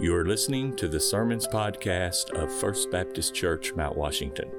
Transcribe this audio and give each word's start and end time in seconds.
You 0.00 0.16
are 0.16 0.26
listening 0.26 0.74
to 0.76 0.88
the 0.88 0.98
Sermons 0.98 1.46
Podcast 1.46 2.32
of 2.32 2.52
First 2.52 2.90
Baptist 2.90 3.32
Church, 3.32 3.74
Mount 3.74 3.96
Washington. 3.96 4.50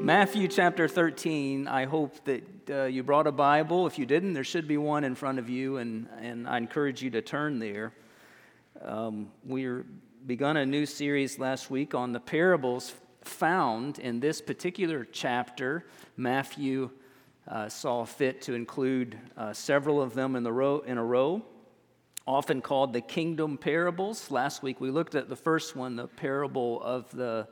Matthew 0.00 0.48
chapter 0.48 0.88
13. 0.88 1.68
I 1.68 1.84
hope 1.84 2.24
that 2.24 2.44
uh, 2.68 2.84
you 2.86 3.04
brought 3.04 3.28
a 3.28 3.32
Bible. 3.32 3.86
If 3.86 4.00
you 4.00 4.04
didn't, 4.04 4.32
there 4.32 4.42
should 4.42 4.66
be 4.66 4.78
one 4.78 5.04
in 5.04 5.14
front 5.14 5.38
of 5.38 5.48
you, 5.48 5.76
and, 5.76 6.08
and 6.20 6.48
I 6.48 6.56
encourage 6.56 7.02
you 7.02 7.10
to 7.10 7.22
turn 7.22 7.60
there. 7.60 7.92
Um, 8.84 9.30
we're 9.44 9.86
begun 10.26 10.56
a 10.56 10.66
new 10.66 10.84
series 10.84 11.38
last 11.38 11.70
week 11.70 11.94
on 11.94 12.12
the 12.12 12.20
parables 12.20 12.92
found 13.22 14.00
in 14.00 14.18
this 14.18 14.40
particular 14.40 15.06
chapter. 15.12 15.86
Matthew 16.16 16.90
uh, 17.46 17.68
saw 17.68 18.04
fit 18.04 18.42
to 18.42 18.54
include 18.54 19.16
uh, 19.36 19.52
several 19.52 20.02
of 20.02 20.14
them 20.14 20.34
in, 20.34 20.42
the 20.42 20.52
row, 20.52 20.80
in 20.80 20.98
a 20.98 21.04
row, 21.04 21.44
often 22.26 22.60
called 22.60 22.92
the 22.92 23.00
kingdom 23.00 23.58
parables. 23.58 24.30
Last 24.30 24.62
week 24.62 24.80
we 24.80 24.90
looked 24.90 25.14
at 25.14 25.28
the 25.28 25.36
first 25.36 25.76
one, 25.76 25.96
the 25.96 26.06
parable 26.06 26.82
of 26.82 27.10
the 27.10 27.48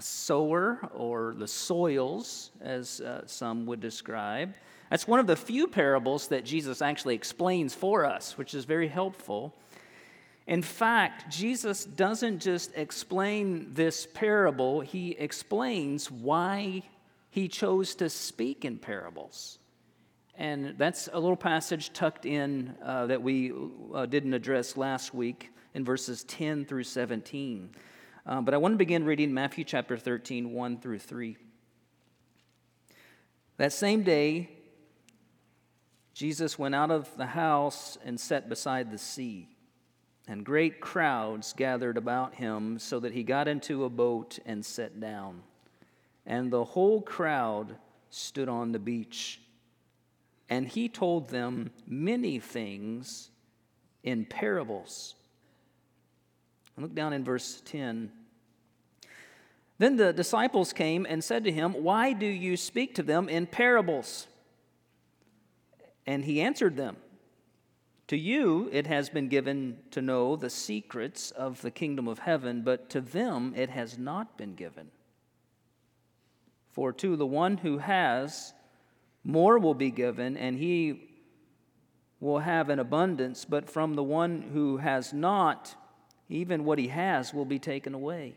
sower 0.00 0.78
or 0.94 1.34
the 1.36 1.48
soils, 1.48 2.50
as 2.60 3.00
uh, 3.00 3.22
some 3.26 3.66
would 3.66 3.80
describe. 3.80 4.54
That's 4.90 5.08
one 5.08 5.20
of 5.20 5.26
the 5.26 5.36
few 5.36 5.68
parables 5.68 6.28
that 6.28 6.44
Jesus 6.44 6.82
actually 6.82 7.14
explains 7.14 7.74
for 7.74 8.04
us, 8.04 8.36
which 8.38 8.54
is 8.54 8.64
very 8.64 8.88
helpful. 8.88 9.54
In 10.46 10.62
fact, 10.62 11.30
Jesus 11.30 11.84
doesn't 11.84 12.40
just 12.40 12.72
explain 12.76 13.72
this 13.72 14.06
parable, 14.12 14.80
he 14.80 15.12
explains 15.12 16.10
why 16.10 16.82
he 17.30 17.48
chose 17.48 17.94
to 17.96 18.10
speak 18.10 18.64
in 18.64 18.78
parables. 18.78 19.58
And 20.42 20.74
that's 20.76 21.08
a 21.12 21.20
little 21.20 21.36
passage 21.36 21.92
tucked 21.92 22.26
in 22.26 22.74
uh, 22.84 23.06
that 23.06 23.22
we 23.22 23.52
uh, 23.94 24.06
didn't 24.06 24.34
address 24.34 24.76
last 24.76 25.14
week 25.14 25.50
in 25.72 25.84
verses 25.84 26.24
10 26.24 26.64
through 26.64 26.82
17. 26.82 27.70
Uh, 28.26 28.40
but 28.40 28.52
I 28.52 28.56
want 28.56 28.72
to 28.74 28.76
begin 28.76 29.04
reading 29.04 29.32
Matthew 29.32 29.62
chapter 29.62 29.96
13, 29.96 30.52
1 30.52 30.80
through 30.80 30.98
3. 30.98 31.36
That 33.58 33.72
same 33.72 34.02
day, 34.02 34.50
Jesus 36.12 36.58
went 36.58 36.74
out 36.74 36.90
of 36.90 37.08
the 37.16 37.26
house 37.26 37.96
and 38.04 38.18
sat 38.18 38.48
beside 38.48 38.90
the 38.90 38.98
sea 38.98 39.48
and 40.26 40.44
great 40.44 40.80
crowds 40.80 41.52
gathered 41.52 41.96
about 41.96 42.34
him, 42.34 42.80
so 42.80 42.98
that 42.98 43.12
he 43.12 43.22
got 43.22 43.46
into 43.46 43.84
a 43.84 43.88
boat 43.88 44.40
and 44.44 44.66
sat 44.66 44.98
down. 44.98 45.42
And 46.26 46.50
the 46.50 46.64
whole 46.64 47.00
crowd 47.00 47.76
stood 48.10 48.48
on 48.48 48.72
the 48.72 48.80
beach. 48.80 49.40
And 50.52 50.68
he 50.68 50.86
told 50.86 51.30
them 51.30 51.70
many 51.86 52.38
things 52.38 53.30
in 54.02 54.26
parables. 54.26 55.14
Look 56.76 56.94
down 56.94 57.14
in 57.14 57.24
verse 57.24 57.62
10. 57.64 58.12
Then 59.78 59.96
the 59.96 60.12
disciples 60.12 60.74
came 60.74 61.06
and 61.08 61.24
said 61.24 61.44
to 61.44 61.50
him, 61.50 61.72
Why 61.72 62.12
do 62.12 62.26
you 62.26 62.58
speak 62.58 62.96
to 62.96 63.02
them 63.02 63.30
in 63.30 63.46
parables? 63.46 64.26
And 66.06 66.22
he 66.22 66.42
answered 66.42 66.76
them, 66.76 66.98
to 68.08 68.18
you 68.18 68.68
it 68.72 68.86
has 68.86 69.08
been 69.08 69.28
given 69.28 69.78
to 69.92 70.02
know 70.02 70.36
the 70.36 70.50
secrets 70.50 71.30
of 71.30 71.62
the 71.62 71.70
kingdom 71.70 72.06
of 72.06 72.18
heaven, 72.18 72.60
but 72.60 72.90
to 72.90 73.00
them 73.00 73.54
it 73.56 73.70
has 73.70 73.96
not 73.96 74.36
been 74.36 74.54
given. 74.54 74.90
For 76.72 76.92
to 76.92 77.16
the 77.16 77.24
one 77.24 77.56
who 77.56 77.78
has, 77.78 78.52
more 79.24 79.58
will 79.58 79.74
be 79.74 79.90
given, 79.90 80.36
and 80.36 80.58
he 80.58 81.08
will 82.20 82.40
have 82.40 82.68
an 82.68 82.78
abundance, 82.78 83.44
but 83.44 83.68
from 83.68 83.94
the 83.94 84.02
one 84.02 84.42
who 84.52 84.76
has 84.78 85.12
not, 85.12 85.74
even 86.28 86.64
what 86.64 86.78
he 86.78 86.88
has 86.88 87.34
will 87.34 87.44
be 87.44 87.58
taken 87.58 87.94
away. 87.94 88.36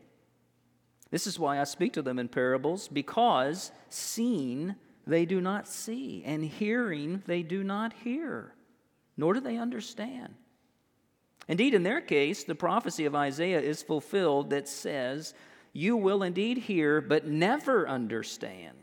This 1.11 1.27
is 1.27 1.39
why 1.39 1.59
I 1.59 1.63
speak 1.63 1.93
to 1.93 2.01
them 2.01 2.19
in 2.19 2.27
parables, 2.27 2.87
because 2.87 3.71
seeing 3.89 4.75
they 5.07 5.25
do 5.25 5.39
not 5.39 5.67
see, 5.67 6.23
and 6.25 6.43
hearing 6.43 7.23
they 7.25 7.43
do 7.43 7.63
not 7.63 7.93
hear 7.93 8.55
nor 9.17 9.33
do 9.33 9.39
they 9.39 9.57
understand. 9.57 10.33
Indeed, 11.47 11.73
in 11.73 11.83
their 11.83 12.01
case, 12.01 12.43
the 12.43 12.55
prophecy 12.55 13.05
of 13.05 13.15
Isaiah 13.15 13.61
is 13.61 13.83
fulfilled 13.83 14.49
that 14.49 14.67
says, 14.67 15.33
You 15.73 15.95
will 15.95 16.23
indeed 16.23 16.57
hear, 16.57 17.01
but 17.01 17.27
never 17.27 17.87
understand. 17.87 18.77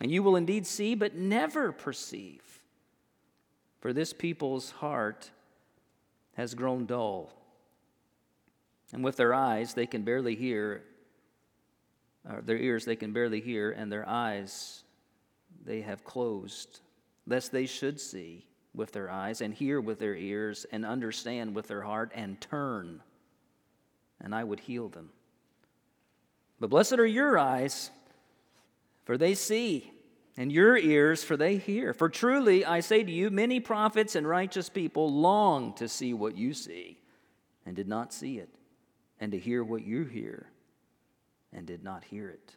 And 0.00 0.10
you 0.10 0.22
will 0.22 0.36
indeed 0.36 0.66
see, 0.66 0.94
but 0.94 1.14
never 1.14 1.72
perceive. 1.72 2.42
For 3.80 3.92
this 3.92 4.12
people's 4.12 4.70
heart 4.72 5.30
has 6.34 6.54
grown 6.54 6.86
dull. 6.86 7.32
And 8.92 9.04
with 9.04 9.16
their 9.16 9.34
eyes, 9.34 9.74
they 9.74 9.86
can 9.86 10.02
barely 10.02 10.34
hear, 10.34 10.82
or 12.28 12.42
their 12.42 12.56
ears, 12.56 12.84
they 12.84 12.96
can 12.96 13.12
barely 13.12 13.40
hear, 13.40 13.70
and 13.70 13.90
their 13.90 14.08
eyes, 14.08 14.82
they 15.64 15.80
have 15.82 16.04
closed, 16.04 16.80
lest 17.26 17.52
they 17.52 17.66
should 17.66 18.00
see 18.00 18.46
with 18.74 18.92
their 18.92 19.10
eyes, 19.10 19.40
and 19.40 19.54
hear 19.54 19.80
with 19.80 19.98
their 19.98 20.16
ears, 20.16 20.66
and 20.72 20.84
understand 20.84 21.54
with 21.54 21.68
their 21.68 21.82
heart, 21.82 22.10
and 22.14 22.40
turn, 22.40 23.00
and 24.20 24.34
I 24.34 24.44
would 24.44 24.60
heal 24.60 24.88
them. 24.88 25.10
But 26.58 26.70
blessed 26.70 26.94
are 26.94 27.06
your 27.06 27.38
eyes, 27.38 27.90
for 29.04 29.16
they 29.16 29.34
see, 29.34 29.92
and 30.36 30.50
your 30.50 30.76
ears, 30.76 31.22
for 31.22 31.36
they 31.36 31.56
hear. 31.56 31.92
For 31.92 32.08
truly, 32.08 32.64
I 32.64 32.80
say 32.80 33.04
to 33.04 33.12
you, 33.12 33.30
many 33.30 33.60
prophets 33.60 34.16
and 34.16 34.26
righteous 34.26 34.68
people 34.68 35.12
long 35.12 35.74
to 35.74 35.88
see 35.88 36.14
what 36.14 36.36
you 36.36 36.54
see, 36.54 36.98
and 37.66 37.76
did 37.76 37.88
not 37.88 38.12
see 38.12 38.38
it, 38.38 38.48
and 39.20 39.32
to 39.32 39.38
hear 39.38 39.62
what 39.62 39.84
you 39.84 40.04
hear, 40.04 40.46
and 41.52 41.66
did 41.66 41.84
not 41.84 42.04
hear 42.04 42.28
it. 42.28 42.56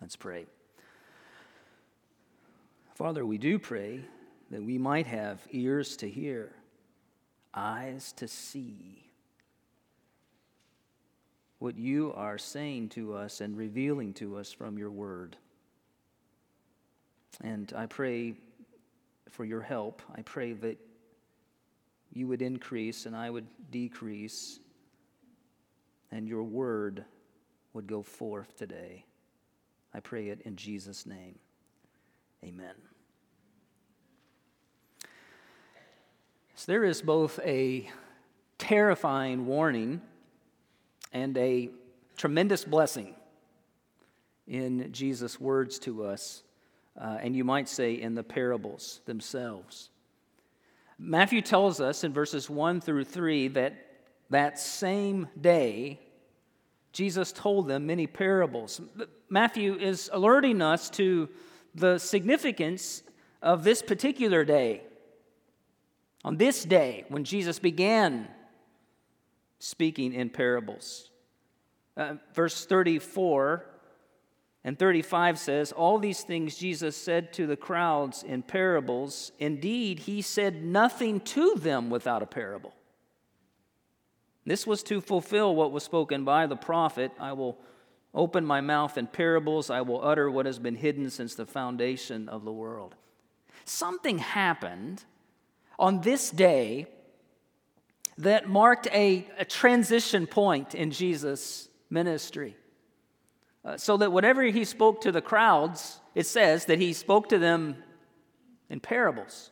Let's 0.00 0.16
pray. 0.16 0.46
Father, 2.94 3.26
we 3.26 3.38
do 3.38 3.58
pray 3.58 4.00
that 4.50 4.62
we 4.62 4.78
might 4.78 5.06
have 5.06 5.40
ears 5.50 5.96
to 5.98 6.08
hear, 6.08 6.52
eyes 7.52 8.12
to 8.12 8.28
see 8.28 9.07
what 11.58 11.76
you 11.76 12.12
are 12.14 12.38
saying 12.38 12.88
to 12.90 13.14
us 13.14 13.40
and 13.40 13.56
revealing 13.56 14.14
to 14.14 14.36
us 14.36 14.52
from 14.52 14.78
your 14.78 14.90
word. 14.90 15.36
And 17.42 17.72
I 17.76 17.86
pray 17.86 18.34
for 19.30 19.44
your 19.44 19.60
help. 19.60 20.02
I 20.14 20.22
pray 20.22 20.52
that 20.54 20.78
you 22.12 22.26
would 22.28 22.42
increase 22.42 23.06
and 23.06 23.14
I 23.14 23.30
would 23.30 23.46
decrease, 23.70 24.60
and 26.10 26.26
your 26.28 26.42
word 26.42 27.04
would 27.74 27.86
go 27.86 28.02
forth 28.02 28.56
today. 28.56 29.04
I 29.92 30.00
pray 30.00 30.28
it 30.28 30.40
in 30.42 30.56
Jesus' 30.56 31.06
name. 31.06 31.38
Amen. 32.44 32.74
So 36.54 36.72
there 36.72 36.84
is 36.84 37.02
both 37.02 37.38
a 37.44 37.88
terrifying 38.58 39.46
warning 39.46 40.00
and 41.12 41.36
a 41.38 41.70
tremendous 42.16 42.64
blessing 42.64 43.14
in 44.46 44.92
Jesus' 44.92 45.40
words 45.40 45.78
to 45.80 46.04
us, 46.04 46.42
uh, 47.00 47.18
and 47.20 47.36
you 47.36 47.44
might 47.44 47.68
say 47.68 47.94
in 47.94 48.14
the 48.14 48.24
parables 48.24 49.00
themselves. 49.04 49.90
Matthew 50.98 51.42
tells 51.42 51.80
us 51.80 52.02
in 52.02 52.12
verses 52.12 52.50
1 52.50 52.80
through 52.80 53.04
3 53.04 53.48
that 53.48 53.74
that 54.30 54.58
same 54.58 55.28
day, 55.40 56.00
Jesus 56.92 57.32
told 57.32 57.68
them 57.68 57.86
many 57.86 58.06
parables. 58.06 58.80
Matthew 59.30 59.74
is 59.74 60.10
alerting 60.12 60.60
us 60.60 60.90
to 60.90 61.28
the 61.74 61.98
significance 61.98 63.02
of 63.40 63.64
this 63.64 63.80
particular 63.80 64.44
day. 64.44 64.82
On 66.24 66.36
this 66.36 66.64
day, 66.64 67.04
when 67.08 67.24
Jesus 67.24 67.58
began 67.58 68.28
speaking 69.58 70.12
in 70.12 70.30
parables. 70.30 71.10
Uh, 71.96 72.14
verse 72.34 72.64
34 72.64 73.64
and 74.64 74.78
35 74.78 75.38
says, 75.38 75.72
All 75.72 75.98
these 75.98 76.22
things 76.22 76.56
Jesus 76.56 76.96
said 76.96 77.32
to 77.34 77.46
the 77.46 77.56
crowds 77.56 78.22
in 78.22 78.42
parables. 78.42 79.32
Indeed, 79.38 80.00
he 80.00 80.22
said 80.22 80.62
nothing 80.62 81.20
to 81.20 81.54
them 81.56 81.90
without 81.90 82.22
a 82.22 82.26
parable. 82.26 82.74
This 84.44 84.66
was 84.66 84.82
to 84.84 85.00
fulfill 85.00 85.54
what 85.54 85.72
was 85.72 85.84
spoken 85.84 86.24
by 86.24 86.46
the 86.46 86.56
prophet 86.56 87.12
I 87.18 87.32
will 87.32 87.58
open 88.14 88.44
my 88.44 88.60
mouth 88.60 88.96
in 88.96 89.06
parables, 89.06 89.70
I 89.70 89.82
will 89.82 90.02
utter 90.02 90.30
what 90.30 90.46
has 90.46 90.58
been 90.58 90.74
hidden 90.74 91.10
since 91.10 91.34
the 91.34 91.46
foundation 91.46 92.28
of 92.28 92.44
the 92.44 92.52
world. 92.52 92.94
Something 93.64 94.18
happened 94.18 95.04
on 95.78 96.00
this 96.00 96.30
day 96.30 96.86
that 98.18 98.48
marked 98.48 98.88
a, 98.88 99.26
a 99.38 99.44
transition 99.44 100.26
point 100.26 100.74
in 100.74 100.90
Jesus' 100.90 101.68
ministry. 101.88 102.56
Uh, 103.64 103.76
so 103.76 103.96
that 103.96 104.12
whenever 104.12 104.42
he 104.42 104.64
spoke 104.64 105.00
to 105.00 105.12
the 105.12 105.20
crowds, 105.20 106.00
it 106.14 106.26
says 106.26 106.66
that 106.66 106.78
he 106.78 106.92
spoke 106.92 107.28
to 107.28 107.38
them 107.38 107.76
in 108.70 108.80
parables. 108.80 109.50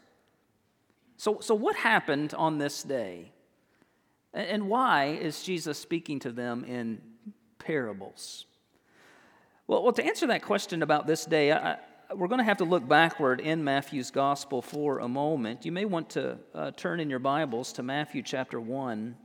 So, 1.17 1.39
so 1.41 1.55
what 1.55 1.77
happened 1.77 2.35
on 2.35 2.59
this 2.59 2.83
day? 2.83 3.33
And 4.35 4.69
why 4.69 5.07
is 5.07 5.43
Jesus 5.43 5.79
speaking 5.79 6.19
to 6.21 6.33
them 6.33 6.65
in 6.65 7.01
parables? 7.59 8.47
Well, 9.67 9.83
well 9.83 9.93
to 9.93 10.05
answer 10.05 10.27
that 10.27 10.43
question 10.43 10.83
about 10.83 11.07
this 11.07 11.25
day, 11.25 11.53
I, 11.53 11.79
we're 12.15 12.29
going 12.29 12.39
to 12.39 12.45
have 12.45 12.59
to 12.59 12.65
look 12.65 12.87
backward 12.87 13.41
in 13.41 13.65
Matthew's 13.65 14.11
gospel 14.11 14.63
for 14.63 15.01
a 15.01 15.09
moment. 15.09 15.65
You 15.65 15.73
may 15.73 15.85
want 15.85 16.11
to 16.11 16.39
uh, 16.55 16.71
turn 16.73 17.01
in 17.01 17.11
your 17.11 17.19
Bibles 17.19 17.73
to 17.75 17.83
Matthew 17.83 18.23
chapter 18.23 18.61
1. 18.61 19.17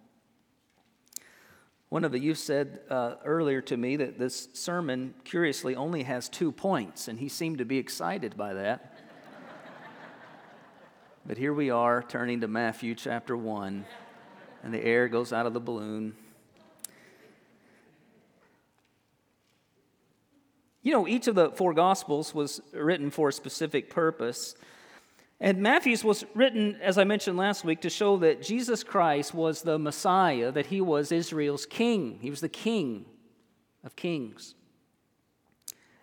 One 1.90 2.04
of 2.04 2.12
the 2.12 2.20
youth 2.20 2.38
said 2.38 2.80
uh, 2.90 3.16
earlier 3.26 3.62
to 3.62 3.78
me 3.78 3.98
that 3.98 4.18
this 4.18 4.48
sermon, 4.54 5.14
curiously, 5.26 5.76
only 5.76 6.04
has 6.04 6.30
two 6.30 6.52
points, 6.52 7.08
and 7.08 7.20
he 7.20 7.30
seemed 7.30 7.60
to 7.60 7.66
be 7.66 7.78
excited 7.78 8.36
by 8.36 8.54
that. 8.54 8.98
but 11.26 11.38
here 11.38 11.54
we 11.54 11.70
are 11.70 12.02
turning 12.02 12.42
to 12.42 12.48
Matthew 12.48 12.96
chapter 12.96 13.38
1 13.38 13.86
and 14.64 14.74
the 14.74 14.84
air 14.84 15.08
goes 15.08 15.34
out 15.34 15.46
of 15.46 15.54
the 15.54 15.60
balloon. 15.60 16.16
You 20.84 20.92
know, 20.94 21.08
each 21.08 21.28
of 21.28 21.36
the 21.36 21.52
four 21.52 21.74
Gospels 21.74 22.34
was 22.34 22.62
written 22.74 23.12
for 23.12 23.30
a 23.30 23.34
specific 23.34 23.90
purpose. 23.90 24.56
And 25.40 25.60
Matthew's 25.60 26.04
was 26.04 26.24
written, 26.34 26.78
as 26.82 26.98
I 26.98 27.04
mentioned 27.04 27.38
last 27.38 27.64
week, 27.64 27.82
to 27.82 27.90
show 27.90 28.18
that 28.18 28.42
Jesus 28.42 28.84
Christ 28.84 29.34
was 29.34 29.62
the 29.62 29.78
Messiah, 29.78 30.52
that 30.52 30.68
he 30.68 30.82
was 30.82 31.12
Israel's 31.12 31.66
king. 31.66 32.20
He 32.22 32.30
was 32.30 32.42
the 32.42 32.50
king 32.50 33.06
of 33.84 33.96
kings. 33.96 34.56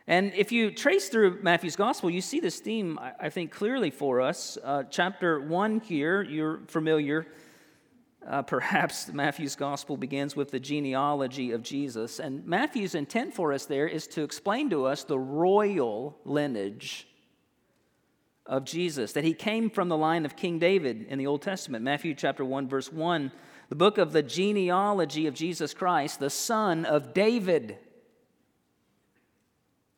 And 0.07 0.33
if 0.35 0.53
you 0.53 0.71
trace 0.71 1.09
through 1.09 1.43
Matthew's 1.43 1.77
gospel, 1.77 2.09
you 2.09 2.21
see 2.21 2.41
this 2.41 2.61
theme, 2.61 2.99
I 3.21 3.29
think, 3.29 3.53
clearly 3.53 3.91
for 3.91 4.21
us. 4.21 4.57
Uh, 4.65 4.85
chapter 4.85 5.41
1 5.41 5.81
here, 5.81 6.23
you're 6.23 6.61
familiar 6.67 7.27
uh, 8.27 8.43
perhaps 8.43 9.09
Matthew's 9.13 9.57
gospel 9.57 9.97
begins 9.97 10.37
with 10.37 10.51
the 10.51 10.61
genealogy 10.61 11.53
of 11.53 11.63
Jesus. 11.63 12.19
And 12.19 12.45
Matthew's 12.47 12.95
intent 12.95 13.35
for 13.35 13.53
us 13.53 13.67
there 13.67 13.87
is 13.87 14.07
to 14.09 14.23
explain 14.23 14.71
to 14.71 14.85
us 14.87 15.05
the 15.05 15.19
royal 15.19 16.19
lineage 16.25 17.07
of 18.47 18.65
Jesus, 18.65 19.13
that 19.13 19.25
he 19.25 19.35
came 19.35 19.69
from 19.69 19.89
the 19.89 19.97
line 19.97 20.25
of 20.25 20.35
King 20.35 20.59
David 20.59 21.07
in 21.09 21.19
the 21.19 21.27
Old 21.27 21.43
Testament. 21.43 21.85
Matthew 21.85 22.15
chapter 22.15 22.45
1, 22.45 22.67
verse 22.67 22.91
1, 22.91 23.31
the 23.69 23.77
book 23.77 23.99
of 23.99 24.13
the 24.13 24.23
genealogy 24.23 25.27
of 25.27 25.35
Jesus 25.35 25.75
Christ, 25.75 26.19
the 26.19 26.31
son 26.31 26.87
of 26.87 27.13
David. 27.13 27.77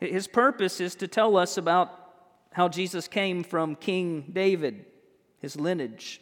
His 0.00 0.26
purpose 0.26 0.80
is 0.80 0.96
to 0.96 1.06
tell 1.06 1.36
us 1.36 1.56
about 1.56 1.96
how 2.52 2.68
Jesus 2.68 3.06
came 3.06 3.44
from 3.44 3.76
King 3.76 4.30
David, 4.32 4.84
his 5.38 5.54
lineage. 5.54 6.20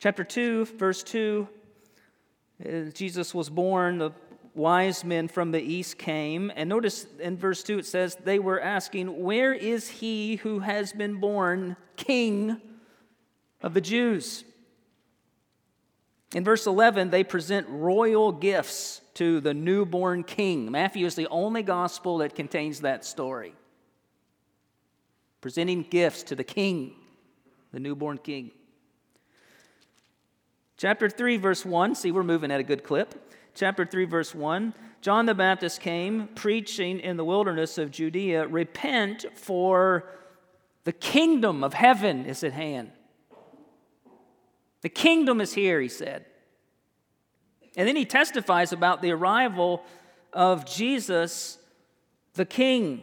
Chapter 0.00 0.24
2, 0.24 0.64
verse 0.64 1.02
2 1.02 1.46
uh, 2.64 2.90
Jesus 2.94 3.34
was 3.34 3.50
born, 3.50 3.98
the 3.98 4.12
wise 4.54 5.04
men 5.04 5.28
from 5.28 5.50
the 5.50 5.60
east 5.60 5.98
came. 5.98 6.50
And 6.56 6.70
notice 6.70 7.06
in 7.18 7.36
verse 7.36 7.62
2 7.62 7.80
it 7.80 7.86
says, 7.86 8.16
They 8.24 8.38
were 8.38 8.60
asking, 8.60 9.22
Where 9.22 9.52
is 9.52 9.88
he 9.88 10.36
who 10.36 10.60
has 10.60 10.94
been 10.94 11.16
born 11.20 11.76
king 11.96 12.60
of 13.62 13.74
the 13.74 13.80
Jews? 13.82 14.44
In 16.34 16.44
verse 16.44 16.66
11, 16.66 17.10
they 17.10 17.24
present 17.24 17.66
royal 17.68 18.32
gifts 18.32 19.02
to 19.14 19.40
the 19.40 19.52
newborn 19.52 20.22
king. 20.22 20.70
Matthew 20.70 21.04
is 21.04 21.14
the 21.14 21.28
only 21.28 21.62
gospel 21.62 22.18
that 22.18 22.34
contains 22.34 22.80
that 22.80 23.04
story. 23.04 23.52
Presenting 25.42 25.82
gifts 25.82 26.22
to 26.24 26.34
the 26.34 26.44
king, 26.44 26.94
the 27.72 27.80
newborn 27.80 28.16
king. 28.18 28.52
Chapter 30.80 31.10
3, 31.10 31.36
verse 31.36 31.66
1. 31.66 31.94
See, 31.94 32.10
we're 32.10 32.22
moving 32.22 32.50
at 32.50 32.58
a 32.58 32.62
good 32.62 32.84
clip. 32.84 33.34
Chapter 33.54 33.84
3, 33.84 34.06
verse 34.06 34.34
1. 34.34 34.72
John 35.02 35.26
the 35.26 35.34
Baptist 35.34 35.82
came 35.82 36.28
preaching 36.28 37.00
in 37.00 37.18
the 37.18 37.24
wilderness 37.24 37.76
of 37.76 37.90
Judea 37.90 38.46
Repent, 38.46 39.26
for 39.34 40.08
the 40.84 40.92
kingdom 40.92 41.62
of 41.62 41.74
heaven 41.74 42.24
is 42.24 42.42
at 42.42 42.54
hand. 42.54 42.92
The 44.80 44.88
kingdom 44.88 45.38
is 45.42 45.52
here, 45.52 45.82
he 45.82 45.88
said. 45.90 46.24
And 47.76 47.86
then 47.86 47.94
he 47.94 48.06
testifies 48.06 48.72
about 48.72 49.02
the 49.02 49.10
arrival 49.10 49.84
of 50.32 50.64
Jesus, 50.64 51.58
the 52.32 52.46
King, 52.46 53.02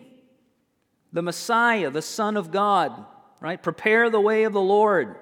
the 1.13 1.21
Messiah, 1.21 1.91
the 1.91 2.01
Son 2.01 2.37
of 2.37 2.49
God, 2.49 3.05
right? 3.39 3.61
Prepare 3.61 4.09
the 4.09 4.19
way 4.19 4.45
of 4.45 4.53
the 4.53 4.59
Lord 4.59 5.15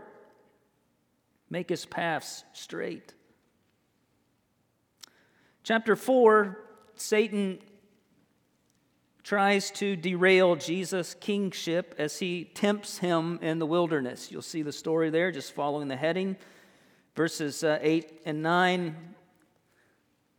make 1.49 1.69
his 1.69 1.85
paths 1.85 2.43
straight. 2.53 3.13
Chapter 5.63 5.95
4, 5.95 6.57
Satan 6.95 7.59
tries 9.23 9.71
to 9.71 9.95
derail 9.95 10.55
Jesus' 10.55 11.15
kingship 11.15 11.95
as 11.97 12.19
he 12.19 12.45
tempts 12.53 12.99
him 12.99 13.39
in 13.41 13.57
the 13.57 13.65
wilderness. 13.65 14.31
You'll 14.31 14.43
see 14.43 14.61
the 14.61 14.71
story 14.71 15.09
there, 15.09 15.31
just 15.31 15.53
following 15.53 15.87
the 15.87 15.95
heading. 15.95 16.37
Verses 17.15 17.63
uh, 17.63 17.79
8 17.81 18.21
and 18.25 18.43
9 18.43 18.95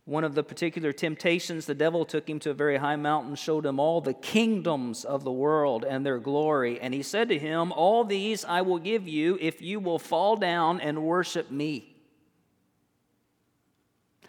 one 0.07 0.23
of 0.23 0.35
the 0.35 0.43
particular 0.43 0.93
temptations, 0.93 1.65
the 1.65 1.75
devil 1.75 2.05
took 2.05 2.29
him 2.29 2.39
to 2.39 2.51
a 2.51 2.53
very 2.53 2.77
high 2.77 2.95
mountain, 2.95 3.35
showed 3.35 3.65
him 3.65 3.77
all 3.77 3.99
the 3.99 4.13
kingdoms 4.13 5.03
of 5.03 5.25
the 5.25 5.31
world 5.33 5.83
and 5.83 6.05
their 6.05 6.17
glory. 6.17 6.79
And 6.79 6.93
he 6.93 7.03
said 7.03 7.27
to 7.27 7.37
him, 7.37 7.73
All 7.73 8.05
these 8.05 8.45
I 8.45 8.61
will 8.61 8.79
give 8.79 9.05
you 9.05 9.37
if 9.41 9.61
you 9.61 9.81
will 9.81 9.99
fall 9.99 10.37
down 10.37 10.79
and 10.79 11.03
worship 11.03 11.51
me. 11.51 11.93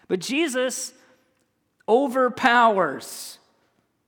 But 0.08 0.18
Jesus 0.18 0.92
overpowers 1.88 3.38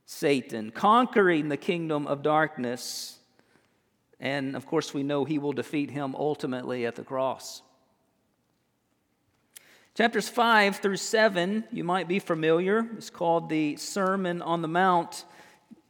Satan, 0.05 0.71
conquering 0.71 1.47
the 1.47 1.55
kingdom 1.55 2.05
of 2.05 2.21
darkness. 2.21 3.17
And 4.19 4.57
of 4.57 4.65
course, 4.65 4.93
we 4.93 5.03
know 5.03 5.23
he 5.23 5.39
will 5.39 5.53
defeat 5.53 5.89
him 5.89 6.17
ultimately 6.17 6.85
at 6.85 6.97
the 6.97 7.03
cross. 7.05 7.61
Chapters 9.93 10.29
5 10.29 10.77
through 10.77 10.95
7, 10.95 11.65
you 11.69 11.83
might 11.83 12.07
be 12.07 12.19
familiar. 12.19 12.87
It's 12.95 13.09
called 13.09 13.49
the 13.49 13.75
Sermon 13.75 14.41
on 14.41 14.61
the 14.61 14.69
Mount, 14.69 15.25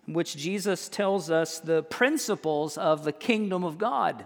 in 0.07 0.15
which 0.15 0.35
Jesus 0.35 0.89
tells 0.89 1.29
us 1.29 1.59
the 1.59 1.83
principles 1.83 2.79
of 2.79 3.03
the 3.03 3.11
kingdom 3.11 3.63
of 3.63 3.77
God. 3.77 4.25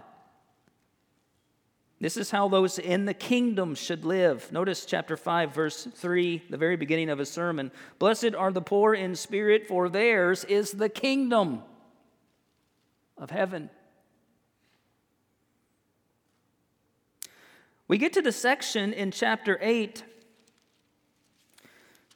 This 2.00 2.16
is 2.16 2.30
how 2.30 2.48
those 2.48 2.78
in 2.78 3.04
the 3.04 3.12
kingdom 3.12 3.74
should 3.74 4.06
live. 4.06 4.50
Notice 4.50 4.86
chapter 4.86 5.14
5, 5.14 5.54
verse 5.54 5.86
3, 5.94 6.44
the 6.48 6.56
very 6.56 6.76
beginning 6.76 7.10
of 7.10 7.18
his 7.18 7.30
sermon. 7.30 7.70
Blessed 7.98 8.34
are 8.34 8.52
the 8.52 8.62
poor 8.62 8.94
in 8.94 9.14
spirit, 9.14 9.66
for 9.66 9.90
theirs 9.90 10.44
is 10.44 10.72
the 10.72 10.88
kingdom 10.88 11.62
of 13.18 13.30
heaven. 13.30 13.68
We 17.88 17.98
get 17.98 18.12
to 18.14 18.22
the 18.22 18.32
section 18.32 18.92
in 18.92 19.12
chapter 19.12 19.58
8 19.60 20.02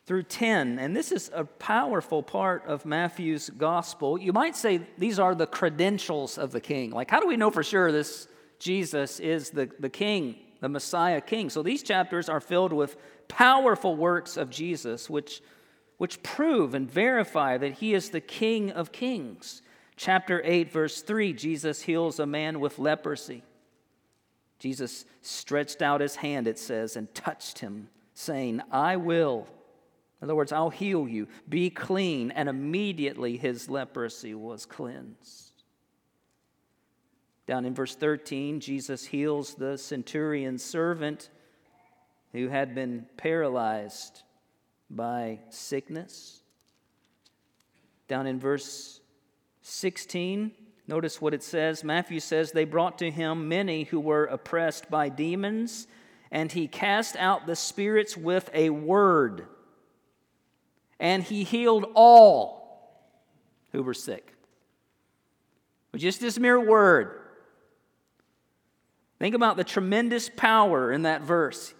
through 0.04 0.24
10, 0.24 0.80
and 0.80 0.96
this 0.96 1.12
is 1.12 1.30
a 1.32 1.44
powerful 1.44 2.24
part 2.24 2.66
of 2.66 2.84
Matthew's 2.84 3.48
gospel. 3.50 4.18
You 4.18 4.32
might 4.32 4.56
say 4.56 4.80
these 4.98 5.20
are 5.20 5.36
the 5.36 5.46
credentials 5.46 6.38
of 6.38 6.50
the 6.50 6.60
king. 6.60 6.90
Like, 6.90 7.08
how 7.08 7.20
do 7.20 7.28
we 7.28 7.36
know 7.36 7.50
for 7.50 7.62
sure 7.62 7.92
this 7.92 8.26
Jesus 8.58 9.20
is 9.20 9.50
the, 9.50 9.70
the 9.78 9.88
king, 9.88 10.34
the 10.58 10.68
Messiah 10.68 11.20
king? 11.20 11.48
So 11.48 11.62
these 11.62 11.84
chapters 11.84 12.28
are 12.28 12.40
filled 12.40 12.72
with 12.72 12.96
powerful 13.28 13.94
works 13.94 14.36
of 14.36 14.50
Jesus, 14.50 15.08
which, 15.08 15.40
which 15.98 16.20
prove 16.24 16.74
and 16.74 16.90
verify 16.90 17.56
that 17.58 17.74
he 17.74 17.94
is 17.94 18.10
the 18.10 18.20
king 18.20 18.72
of 18.72 18.90
kings. 18.90 19.62
Chapter 19.94 20.42
8, 20.44 20.72
verse 20.72 21.02
3 21.02 21.32
Jesus 21.32 21.82
heals 21.82 22.18
a 22.18 22.26
man 22.26 22.58
with 22.58 22.80
leprosy. 22.80 23.44
Jesus 24.60 25.06
stretched 25.22 25.82
out 25.82 26.02
his 26.02 26.16
hand, 26.16 26.46
it 26.46 26.58
says, 26.58 26.94
and 26.94 27.12
touched 27.14 27.58
him, 27.58 27.88
saying, 28.14 28.60
I 28.70 28.96
will. 28.96 29.48
In 30.20 30.26
other 30.26 30.36
words, 30.36 30.52
I'll 30.52 30.70
heal 30.70 31.08
you. 31.08 31.28
Be 31.48 31.70
clean. 31.70 32.30
And 32.30 32.48
immediately 32.48 33.38
his 33.38 33.70
leprosy 33.70 34.34
was 34.34 34.66
cleansed. 34.66 35.64
Down 37.46 37.64
in 37.64 37.74
verse 37.74 37.96
13, 37.96 38.60
Jesus 38.60 39.06
heals 39.06 39.54
the 39.54 39.78
centurion's 39.78 40.62
servant 40.62 41.30
who 42.32 42.48
had 42.48 42.74
been 42.74 43.06
paralyzed 43.16 44.22
by 44.90 45.40
sickness. 45.48 46.42
Down 48.08 48.26
in 48.26 48.38
verse 48.38 49.00
16, 49.62 50.52
Notice 50.90 51.20
what 51.20 51.34
it 51.34 51.44
says. 51.44 51.84
Matthew 51.84 52.18
says, 52.18 52.50
They 52.50 52.64
brought 52.64 52.98
to 52.98 53.12
him 53.12 53.46
many 53.46 53.84
who 53.84 54.00
were 54.00 54.24
oppressed 54.24 54.90
by 54.90 55.08
demons, 55.08 55.86
and 56.32 56.50
he 56.50 56.66
cast 56.66 57.14
out 57.14 57.46
the 57.46 57.54
spirits 57.54 58.16
with 58.16 58.50
a 58.52 58.70
word. 58.70 59.46
And 60.98 61.22
he 61.22 61.44
healed 61.44 61.86
all 61.94 63.06
who 63.70 63.84
were 63.84 63.94
sick. 63.94 64.34
With 65.92 66.00
just 66.00 66.20
this 66.20 66.40
mere 66.40 66.58
word. 66.58 67.20
Think 69.20 69.36
about 69.36 69.56
the 69.56 69.62
tremendous 69.62 70.28
power 70.28 70.90
in 70.90 71.02
that 71.02 71.22
verse. 71.22 71.72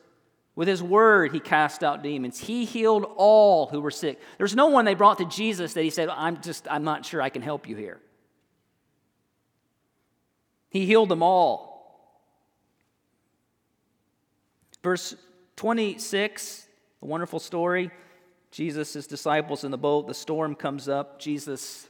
With 0.55 0.69
his 0.69 0.85
word, 0.85 1.33
he 1.33 1.41
cast 1.41 1.83
out 1.83 2.05
demons. 2.05 2.39
He 2.39 2.65
healed 2.65 3.07
all 3.17 3.67
who 3.67 3.81
were 3.81 3.91
sick. 3.91 4.21
There's 4.39 4.55
no 4.55 4.69
one 4.69 4.85
they 4.85 4.95
brought 4.95 5.19
to 5.19 5.25
Jesus 5.25 5.73
that 5.73 5.83
he 5.83 5.91
said, 5.91 6.09
I'm 6.11 6.41
just, 6.43 6.69
I'm 6.71 6.85
not 6.85 7.05
sure 7.05 7.21
I 7.21 7.29
can 7.29 7.43
help 7.43 7.69
you 7.69 7.75
here. 7.75 8.01
He 10.71 10.87
healed 10.87 11.09
them 11.09 11.23
all. 11.23 11.71
Verse 14.83 15.15
26, 15.57 16.67
a 17.03 17.07
wonderful 17.07 17.39
story. 17.39 17.91
Jesus, 18.51 18.95
his 18.95 19.07
disciples 19.07 19.63
in 19.63 19.71
the 19.71 19.79
boat, 19.79 20.07
the 20.07 20.15
storm 20.15 20.55
comes 20.55 20.89
up. 20.89 21.21
Jesus 21.21 21.89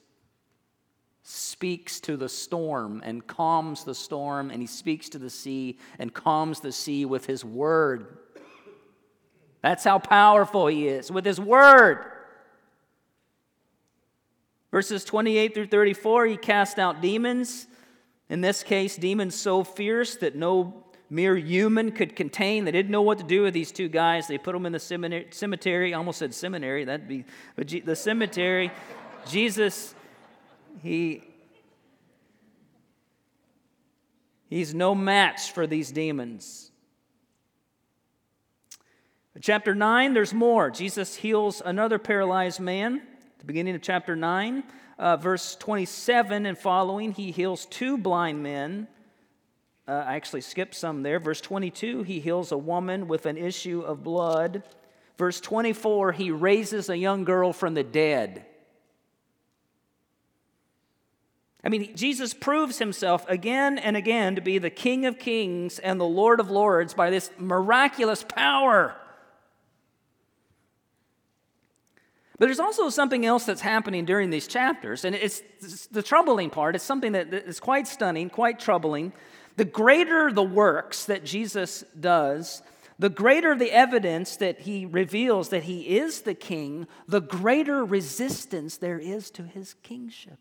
speaks 1.22 2.00
to 2.00 2.16
the 2.16 2.28
storm 2.28 3.00
and 3.04 3.26
calms 3.26 3.84
the 3.84 3.94
storm, 3.94 4.50
and 4.50 4.60
he 4.60 4.66
speaks 4.66 5.08
to 5.10 5.18
the 5.18 5.30
sea 5.30 5.78
and 5.98 6.12
calms 6.12 6.60
the 6.60 6.72
sea 6.72 7.04
with 7.04 7.26
his 7.26 7.44
word. 7.44 8.18
That's 9.62 9.84
how 9.84 9.98
powerful 9.98 10.66
he 10.66 10.88
is 10.88 11.10
with 11.10 11.24
his 11.24 11.38
word. 11.38 12.04
Verses 14.70 15.04
28 15.04 15.54
through 15.54 15.66
34, 15.66 16.26
he 16.26 16.36
cast 16.36 16.78
out 16.78 17.00
demons. 17.00 17.66
In 18.30 18.40
this 18.40 18.62
case, 18.62 18.96
demons 18.96 19.34
so 19.34 19.64
fierce 19.64 20.14
that 20.16 20.36
no 20.36 20.84
mere 21.10 21.36
human 21.36 21.90
could 21.90 22.14
contain. 22.14 22.64
They 22.64 22.70
didn't 22.70 22.92
know 22.92 23.02
what 23.02 23.18
to 23.18 23.24
do 23.24 23.42
with 23.42 23.52
these 23.52 23.72
two 23.72 23.88
guys. 23.88 24.28
They 24.28 24.38
put 24.38 24.52
them 24.52 24.64
in 24.64 24.72
the 24.72 24.78
cemetery. 25.30 25.92
I 25.92 25.98
almost 25.98 26.20
said 26.20 26.32
seminary. 26.32 26.84
That'd 26.84 27.08
be 27.08 27.24
the 27.56 27.96
cemetery. 27.96 28.70
Jesus, 29.28 29.96
he 30.80 31.24
he's 34.48 34.72
no 34.72 34.94
match 34.94 35.50
for 35.52 35.66
these 35.66 35.90
demons. 35.90 36.70
Chapter 39.40 39.74
9, 39.74 40.14
there's 40.14 40.34
more. 40.34 40.70
Jesus 40.70 41.16
heals 41.16 41.62
another 41.64 41.98
paralyzed 41.98 42.60
man. 42.60 42.96
At 42.98 43.38
the 43.38 43.46
beginning 43.46 43.74
of 43.74 43.80
chapter 43.80 44.14
9, 44.14 44.62
uh, 45.00 45.16
verse 45.16 45.56
27 45.56 46.44
and 46.44 46.58
following, 46.58 47.12
he 47.12 47.30
heals 47.30 47.64
two 47.64 47.96
blind 47.96 48.42
men. 48.42 48.86
Uh, 49.88 50.04
I 50.06 50.14
actually 50.14 50.42
skipped 50.42 50.74
some 50.74 51.02
there. 51.02 51.18
Verse 51.18 51.40
22, 51.40 52.02
he 52.02 52.20
heals 52.20 52.52
a 52.52 52.58
woman 52.58 53.08
with 53.08 53.24
an 53.24 53.38
issue 53.38 53.80
of 53.80 54.04
blood. 54.04 54.62
Verse 55.16 55.40
24, 55.40 56.12
he 56.12 56.30
raises 56.30 56.90
a 56.90 56.98
young 56.98 57.24
girl 57.24 57.54
from 57.54 57.72
the 57.72 57.82
dead. 57.82 58.44
I 61.64 61.70
mean, 61.70 61.96
Jesus 61.96 62.34
proves 62.34 62.78
himself 62.78 63.26
again 63.26 63.78
and 63.78 63.96
again 63.96 64.34
to 64.34 64.42
be 64.42 64.58
the 64.58 64.70
King 64.70 65.06
of 65.06 65.18
kings 65.18 65.78
and 65.78 65.98
the 65.98 66.04
Lord 66.04 66.40
of 66.40 66.50
lords 66.50 66.92
by 66.92 67.08
this 67.08 67.30
miraculous 67.38 68.22
power. 68.22 68.99
But 72.40 72.46
there's 72.46 72.58
also 72.58 72.88
something 72.88 73.26
else 73.26 73.44
that's 73.44 73.60
happening 73.60 74.06
during 74.06 74.30
these 74.30 74.46
chapters, 74.46 75.04
and 75.04 75.14
it's, 75.14 75.42
it's 75.60 75.86
the 75.88 76.02
troubling 76.02 76.48
part. 76.48 76.74
It's 76.74 76.82
something 76.82 77.12
that 77.12 77.34
is 77.34 77.60
quite 77.60 77.86
stunning, 77.86 78.30
quite 78.30 78.58
troubling. 78.58 79.12
The 79.56 79.66
greater 79.66 80.32
the 80.32 80.42
works 80.42 81.04
that 81.04 81.22
Jesus 81.22 81.84
does, 82.00 82.62
the 82.98 83.10
greater 83.10 83.54
the 83.54 83.70
evidence 83.70 84.36
that 84.36 84.60
he 84.60 84.86
reveals 84.86 85.50
that 85.50 85.64
he 85.64 85.98
is 85.98 86.22
the 86.22 86.32
king, 86.32 86.86
the 87.06 87.20
greater 87.20 87.84
resistance 87.84 88.78
there 88.78 88.98
is 88.98 89.30
to 89.32 89.42
his 89.42 89.74
kingship. 89.82 90.38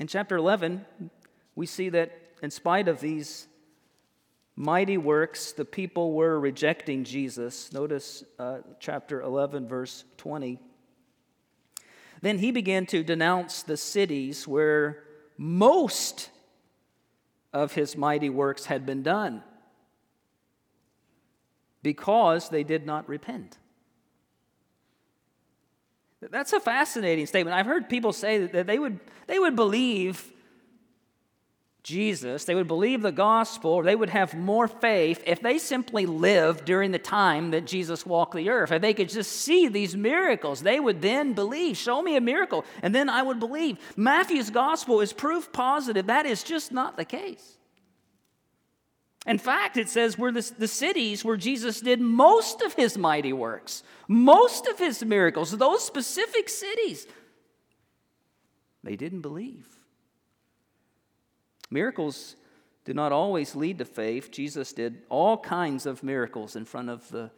In 0.00 0.08
chapter 0.08 0.36
11, 0.36 0.84
we 1.54 1.66
see 1.66 1.90
that 1.90 2.10
in 2.42 2.50
spite 2.50 2.88
of 2.88 3.00
these 3.00 3.46
mighty 4.60 4.98
works, 4.98 5.52
the 5.52 5.64
people 5.64 6.12
were 6.12 6.38
rejecting 6.38 7.02
Jesus. 7.02 7.72
Notice 7.72 8.22
uh, 8.38 8.58
chapter 8.78 9.22
11, 9.22 9.66
verse 9.66 10.04
20. 10.18 10.60
Then 12.20 12.36
he 12.36 12.52
began 12.52 12.84
to 12.86 13.02
denounce 13.02 13.62
the 13.62 13.78
cities 13.78 14.46
where 14.46 15.02
most 15.38 16.28
of 17.54 17.72
his 17.72 17.96
mighty 17.96 18.28
works 18.28 18.66
had 18.66 18.84
been 18.84 19.02
done 19.02 19.42
because 21.82 22.50
they 22.50 22.62
did 22.62 22.84
not 22.84 23.08
repent. 23.08 23.56
That's 26.20 26.52
a 26.52 26.60
fascinating 26.60 27.24
statement. 27.24 27.56
I've 27.56 27.64
heard 27.64 27.88
people 27.88 28.12
say 28.12 28.44
that 28.44 28.66
they 28.66 28.78
would, 28.78 29.00
they 29.26 29.38
would 29.38 29.56
believe 29.56 30.30
Jesus, 31.82 32.44
they 32.44 32.54
would 32.54 32.68
believe 32.68 33.00
the 33.00 33.12
gospel, 33.12 33.82
they 33.82 33.96
would 33.96 34.10
have 34.10 34.34
more 34.34 34.68
faith 34.68 35.22
if 35.26 35.40
they 35.40 35.58
simply 35.58 36.04
lived 36.04 36.66
during 36.66 36.90
the 36.90 36.98
time 36.98 37.52
that 37.52 37.66
Jesus 37.66 38.04
walked 38.04 38.34
the 38.34 38.50
earth. 38.50 38.70
If 38.70 38.82
they 38.82 38.92
could 38.92 39.08
just 39.08 39.32
see 39.32 39.66
these 39.68 39.96
miracles, 39.96 40.62
they 40.62 40.78
would 40.78 41.00
then 41.00 41.32
believe. 41.32 41.78
Show 41.78 42.02
me 42.02 42.16
a 42.16 42.20
miracle, 42.20 42.66
and 42.82 42.94
then 42.94 43.08
I 43.08 43.22
would 43.22 43.40
believe. 43.40 43.78
Matthew's 43.96 44.50
gospel 44.50 45.00
is 45.00 45.12
proof 45.12 45.52
positive 45.52 46.06
that 46.06 46.26
is 46.26 46.42
just 46.42 46.70
not 46.70 46.96
the 46.96 47.04
case. 47.04 47.56
In 49.26 49.38
fact, 49.38 49.76
it 49.76 49.88
says 49.88 50.18
we're 50.18 50.32
the, 50.32 50.50
the 50.58 50.68
cities 50.68 51.24
where 51.24 51.36
Jesus 51.36 51.80
did 51.80 52.00
most 52.00 52.62
of 52.62 52.74
his 52.74 52.96
mighty 52.98 53.32
works, 53.32 53.82
most 54.08 54.66
of 54.66 54.78
his 54.78 55.04
miracles, 55.04 55.56
those 55.56 55.84
specific 55.84 56.48
cities, 56.48 57.06
they 58.82 58.96
didn't 58.96 59.20
believe. 59.20 59.66
Miracles 61.70 62.36
do 62.84 62.94
not 62.94 63.12
always 63.12 63.54
lead 63.54 63.78
to 63.78 63.84
faith. 63.84 64.30
Jesus 64.30 64.72
did 64.72 65.02
all 65.08 65.38
kinds 65.38 65.86
of 65.86 66.02
miracles 66.02 66.56
in 66.56 66.64
front 66.64 66.90
of 66.90 67.08
the 67.10 67.30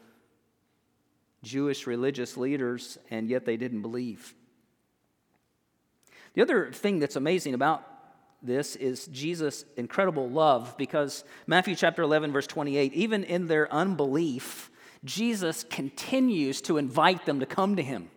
Jewish 1.43 1.87
religious 1.87 2.37
leaders, 2.37 2.99
and 3.11 3.29
yet 3.29 3.45
they 3.45 3.57
didn't 3.57 3.83
believe. 3.83 4.35
The 6.35 6.43
other 6.43 6.73
thing 6.73 6.99
that's 6.99 7.17
amazing 7.17 7.55
about 7.55 7.87
this 8.43 8.75
is 8.77 9.07
Jesus' 9.09 9.65
incredible 9.77 10.29
love 10.29 10.75
because 10.77 11.25
Matthew 11.47 11.77
chapter 11.77 12.03
11, 12.03 12.33
verse 12.33 12.47
28, 12.47 12.93
even 12.95 13.25
in 13.25 13.47
their 13.47 13.73
unbelief, 13.73 14.71
Jesus 15.05 15.65
continues 15.65 16.61
to 16.63 16.79
invite 16.79 17.27
them 17.27 17.41
to 17.41 17.47
come 17.47 17.77
to 17.77 17.83
him. 17.83 18.09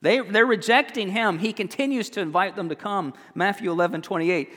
They, 0.00 0.20
they're 0.20 0.46
rejecting 0.46 1.10
him. 1.10 1.38
He 1.38 1.52
continues 1.52 2.10
to 2.10 2.20
invite 2.20 2.56
them 2.56 2.68
to 2.68 2.76
come. 2.76 3.14
Matthew 3.34 3.70
11, 3.70 4.02
28. 4.02 4.52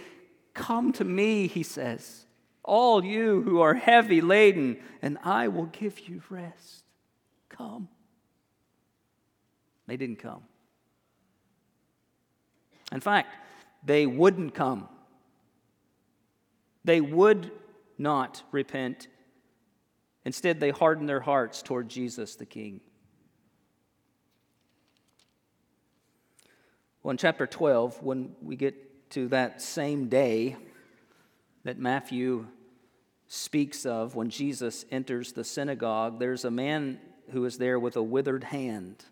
Come 0.54 0.92
to 0.94 1.04
me, 1.04 1.48
he 1.48 1.64
says, 1.64 2.26
all 2.64 3.04
you 3.04 3.42
who 3.42 3.60
are 3.62 3.74
heavy 3.74 4.22
laden, 4.22 4.78
and 5.02 5.18
I 5.24 5.48
will 5.48 5.66
give 5.68 6.00
you 6.08 6.22
rest. 6.30 6.84
Come. 7.50 7.88
They 9.88 9.98
didn't 9.98 10.20
come. 10.20 10.44
In 12.92 13.00
fact, 13.00 13.36
they 13.84 14.06
wouldn't 14.06 14.54
come. 14.54 14.88
They 16.84 17.02
would 17.02 17.52
not 17.98 18.44
repent. 18.52 19.08
Instead, 20.26 20.60
they 20.60 20.72
hardened 20.72 21.10
their 21.10 21.20
hearts 21.20 21.62
toward 21.62 21.90
Jesus 21.90 22.36
the 22.36 22.46
King. 22.46 22.82
Well, 27.04 27.10
in 27.10 27.18
chapter 27.18 27.48
12, 27.48 28.04
when 28.04 28.36
we 28.44 28.56
get 28.56 29.10
to 29.12 29.28
that 29.30 29.60
same 29.60 30.08
day 30.08 30.56
that 31.64 31.80
Matthew 31.80 32.46
speaks 33.28 33.88
of, 33.88 34.14
when 34.14 34.30
Jesus 34.30 34.86
enters 34.92 35.32
the 35.32 35.44
synagogue, 35.44 36.20
there's 36.20 36.46
a 36.46 36.52
man 36.52 37.00
who 37.32 37.44
is 37.46 37.58
there 37.58 37.80
with 37.80 37.96
a 37.96 38.04
withered 38.04 38.44
hand. 38.44 39.04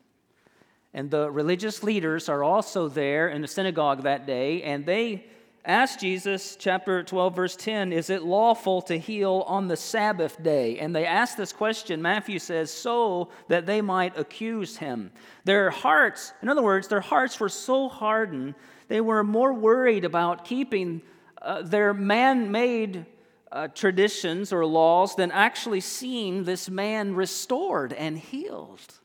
And 0.94 1.10
the 1.10 1.32
religious 1.32 1.82
leaders 1.82 2.30
are 2.30 2.44
also 2.44 2.90
there 2.90 3.28
in 3.28 3.42
the 3.42 3.48
synagogue 3.48 4.04
that 4.04 4.28
day, 4.28 4.62
and 4.62 4.86
they 4.86 5.26
asked 5.66 6.00
Jesus, 6.00 6.56
chapter 6.56 7.04
12, 7.04 7.36
verse 7.36 7.56
10, 7.56 7.92
is 7.92 8.10
it 8.10 8.24
lawful 8.24 8.82
to 8.84 8.98
heal 8.98 9.44
on 9.48 9.68
the 9.68 9.76
Sabbath 9.76 10.42
day? 10.42 10.80
And 10.80 10.96
they 10.96 11.06
asked 11.06 11.38
this 11.38 11.54
question, 11.54 12.02
Matthew 12.02 12.40
says, 12.40 12.72
so 12.72 13.30
that 13.48 13.66
they 13.66 13.82
might 13.82 14.18
accuse 14.18 14.78
him. 14.78 15.12
Their 15.44 15.70
hearts, 15.70 16.34
in 16.42 16.50
other 16.50 16.62
words, 16.62 16.88
their 16.88 17.02
hearts 17.02 17.40
were 17.40 17.50
so 17.50 17.90
hardened, 17.90 18.56
they 18.88 19.02
were 19.02 19.24
more 19.24 19.54
worried 19.54 20.06
about 20.06 20.46
keeping 20.46 21.02
uh, 21.42 21.62
their 21.62 21.94
man 21.94 22.52
made 22.52 23.06
uh, 23.52 23.68
traditions 23.68 24.54
or 24.54 24.66
laws 24.66 25.16
than 25.16 25.32
actually 25.32 25.82
seeing 25.82 26.44
this 26.44 26.70
man 26.70 27.16
restored 27.16 27.94
and 27.94 28.18
healed. 28.18 29.00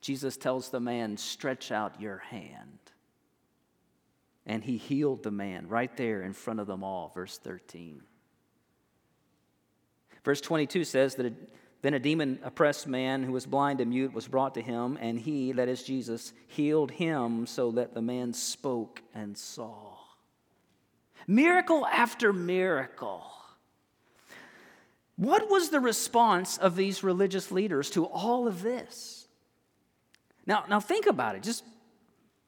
Jesus 0.00 0.36
tells 0.36 0.70
the 0.70 0.80
man, 0.80 1.16
Stretch 1.16 1.72
out 1.72 2.00
your 2.00 2.18
hand 2.18 2.78
and 4.48 4.64
he 4.64 4.78
healed 4.78 5.22
the 5.22 5.30
man 5.30 5.68
right 5.68 5.94
there 5.96 6.22
in 6.22 6.32
front 6.32 6.58
of 6.58 6.66
them 6.66 6.82
all. 6.82 7.12
Verse 7.14 7.38
13. 7.38 8.00
Verse 10.24 10.40
22 10.40 10.84
says 10.84 11.14
that 11.16 11.32
Then 11.82 11.94
a 11.94 11.98
demon 11.98 12.40
oppressed 12.42 12.88
man 12.88 13.22
who 13.22 13.32
was 13.32 13.46
blind 13.46 13.80
and 13.80 13.90
mute 13.90 14.14
was 14.14 14.26
brought 14.26 14.54
to 14.54 14.62
him, 14.62 14.98
and 15.00 15.20
he, 15.20 15.52
that 15.52 15.68
is 15.68 15.82
Jesus, 15.82 16.32
healed 16.48 16.90
him 16.90 17.46
so 17.46 17.70
that 17.72 17.94
the 17.94 18.02
man 18.02 18.32
spoke 18.32 19.02
and 19.14 19.36
saw. 19.36 19.96
Miracle 21.26 21.86
after 21.86 22.32
miracle. 22.32 23.22
What 25.16 25.50
was 25.50 25.68
the 25.68 25.80
response 25.80 26.56
of 26.56 26.74
these 26.74 27.02
religious 27.02 27.50
leaders 27.50 27.90
to 27.90 28.06
all 28.06 28.48
of 28.48 28.62
this? 28.62 29.26
Now, 30.46 30.64
now 30.70 30.80
think 30.80 31.06
about 31.06 31.34
it. 31.34 31.42
Just 31.42 31.64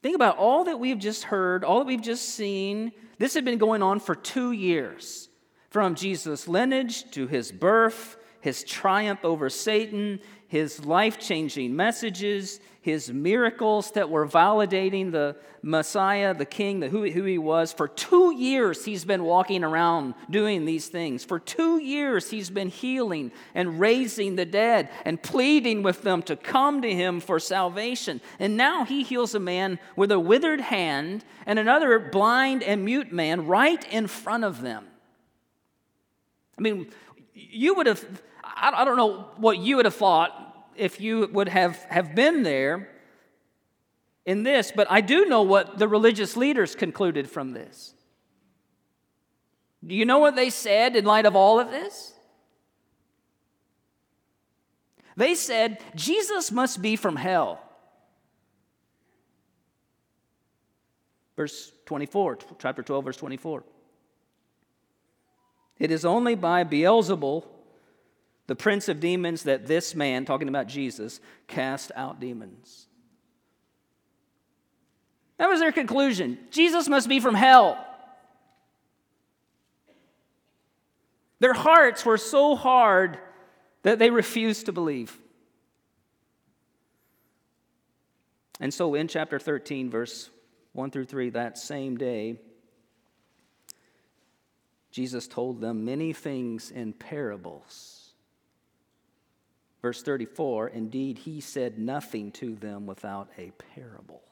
think 0.03 0.15
about 0.15 0.37
all 0.39 0.65
that 0.65 0.79
we've 0.79 0.99
just 0.99 1.25
heard, 1.25 1.65
all 1.65 1.79
that 1.79 1.87
we've 1.87 2.03
just 2.03 2.31
seen. 2.35 2.93
This 3.19 3.35
had 3.35 3.45
been 3.45 3.59
going 3.59 3.83
on 3.83 4.01
for 4.01 4.15
two 4.15 4.53
years 4.53 5.29
from 5.71 5.95
Jesus' 5.95 6.49
lineage 6.49 7.11
to 7.13 7.27
his 7.27 7.53
birth 7.53 8.17
his 8.41 8.65
triumph 8.65 9.25
over 9.25 9.51
Satan, 9.51 10.21
his 10.51 10.85
life 10.85 11.17
changing 11.21 11.77
messages, 11.77 12.59
his 12.83 13.13
miracles 13.13 13.93
that 13.93 14.11
were 14.11 14.27
validating 14.27 15.13
the 15.13 15.37
Messiah, 15.63 16.35
the 16.35 16.45
King, 16.45 16.81
the, 16.81 16.89
who, 16.89 17.09
who 17.09 17.23
he 17.23 17.39
was. 17.39 17.73
For 17.73 17.87
two 17.87 18.35
years, 18.35 18.85
he's 18.85 19.05
been 19.05 19.23
walking 19.23 19.63
around 19.63 20.15
doing 20.29 20.65
these 20.65 20.89
things. 20.89 21.23
For 21.23 21.39
two 21.39 21.81
years, 21.81 22.31
he's 22.31 22.51
been 22.51 22.69
healing 22.69 23.31
and 23.55 23.79
raising 23.79 24.35
the 24.35 24.45
dead 24.45 24.89
and 25.05 25.23
pleading 25.23 25.85
with 25.85 26.03
them 26.03 26.21
to 26.23 26.35
come 26.35 26.83
to 26.83 26.93
him 26.93 27.21
for 27.21 27.39
salvation. 27.39 28.21
And 28.41 28.57
now 28.57 28.85
he 28.85 29.05
heals 29.05 29.37
a 29.37 29.41
man 29.41 29.79
with 29.95 30.11
a 30.11 30.19
withered 30.19 30.63
hand 30.63 31.25
and 31.47 31.61
another 31.61 31.97
blind 32.01 32.65
and 32.65 32.85
mute 32.85 33.13
man 33.13 33.47
right 33.47 33.87
in 33.93 34.09
front 34.09 34.43
of 34.43 34.63
them. 34.63 34.85
I 36.59 36.61
mean, 36.61 36.91
you 37.35 37.77
would 37.77 37.87
have 37.87 38.05
I 38.61 38.85
don't 38.85 38.97
know 38.97 39.27
what 39.37 39.59
you 39.59 39.77
would 39.77 39.87
have 39.87 39.95
thought 39.95 40.71
if 40.77 41.01
you 41.01 41.29
would 41.33 41.49
have, 41.49 41.77
have 41.85 42.15
been 42.15 42.43
there 42.43 42.89
in 44.27 44.43
this, 44.43 44.71
but 44.75 44.87
I 44.91 45.01
do 45.01 45.25
know 45.25 45.43
what 45.43 45.79
the 45.79 45.89
religious 45.89 46.37
leaders 46.37 46.75
concluded 46.75 47.29
from 47.29 47.53
this. 47.53 47.95
Do 49.87 49.95
you 49.95 50.05
know 50.05 50.19
what 50.19 50.37
they 50.37 50.51
said 50.51 50.95
in 50.95 51.05
light 51.05 51.25
of 51.25 51.35
all 51.35 51.59
of 51.59 51.71
this? 51.71 52.13
They 55.17 55.35
said, 55.35 55.79
Jesus 55.95 56.53
must 56.53 56.83
be 56.83 56.97
from 56.97 57.17
hell. 57.17 57.61
Verse 61.37 61.73
24, 61.87 62.39
chapter 62.59 62.83
12, 62.83 63.05
verse 63.05 63.17
24. 63.17 63.65
It 65.79 65.91
is 65.91 66.05
only 66.05 66.35
by 66.35 66.65
Beelzebul 66.65 67.47
the 68.51 68.57
prince 68.57 68.89
of 68.89 68.99
demons, 68.99 69.45
that 69.45 69.69
this 69.69 69.95
man, 69.95 70.25
talking 70.25 70.49
about 70.49 70.67
Jesus, 70.67 71.21
cast 71.47 71.93
out 71.95 72.19
demons. 72.19 72.89
That 75.37 75.49
was 75.49 75.61
their 75.61 75.71
conclusion. 75.71 76.37
Jesus 76.51 76.89
must 76.89 77.09
be 77.09 77.21
from 77.21 77.37
hell. 77.37 77.79
Their 81.39 81.53
hearts 81.53 82.05
were 82.05 82.19
so 82.19 82.57
hard 82.57 83.21
that 83.85 84.01
they 84.01 84.11
refused 84.11 84.67
to 84.67 84.73
believe. 84.73 85.17
And 88.59 88.75
so 88.75 88.97
in 88.97 89.07
chapter 89.07 89.39
13, 89.39 89.91
verse 89.91 90.29
1 90.73 90.91
through 90.91 91.05
3, 91.05 91.31
that 91.31 91.57
same 91.57 91.97
day, 91.97 92.41
Jesus 94.91 95.29
told 95.29 95.61
them 95.61 95.85
many 95.85 96.13
things 96.13 96.73
in 96.73 96.93
parables 96.93 98.00
Verse 99.83 100.03
34 100.03 100.69
Indeed, 100.69 101.19
he 101.19 101.41
said 101.41 101.79
nothing 101.79 102.33
to 102.33 102.55
them 102.55 102.87
without 102.87 103.29
a 103.39 103.53
parable. 103.75 104.23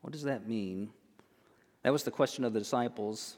What 0.00 0.12
does 0.12 0.24
that 0.24 0.48
mean? 0.48 0.90
That 1.82 1.92
was 1.92 2.02
the 2.02 2.10
question 2.10 2.44
of 2.44 2.52
the 2.52 2.58
disciples. 2.58 3.36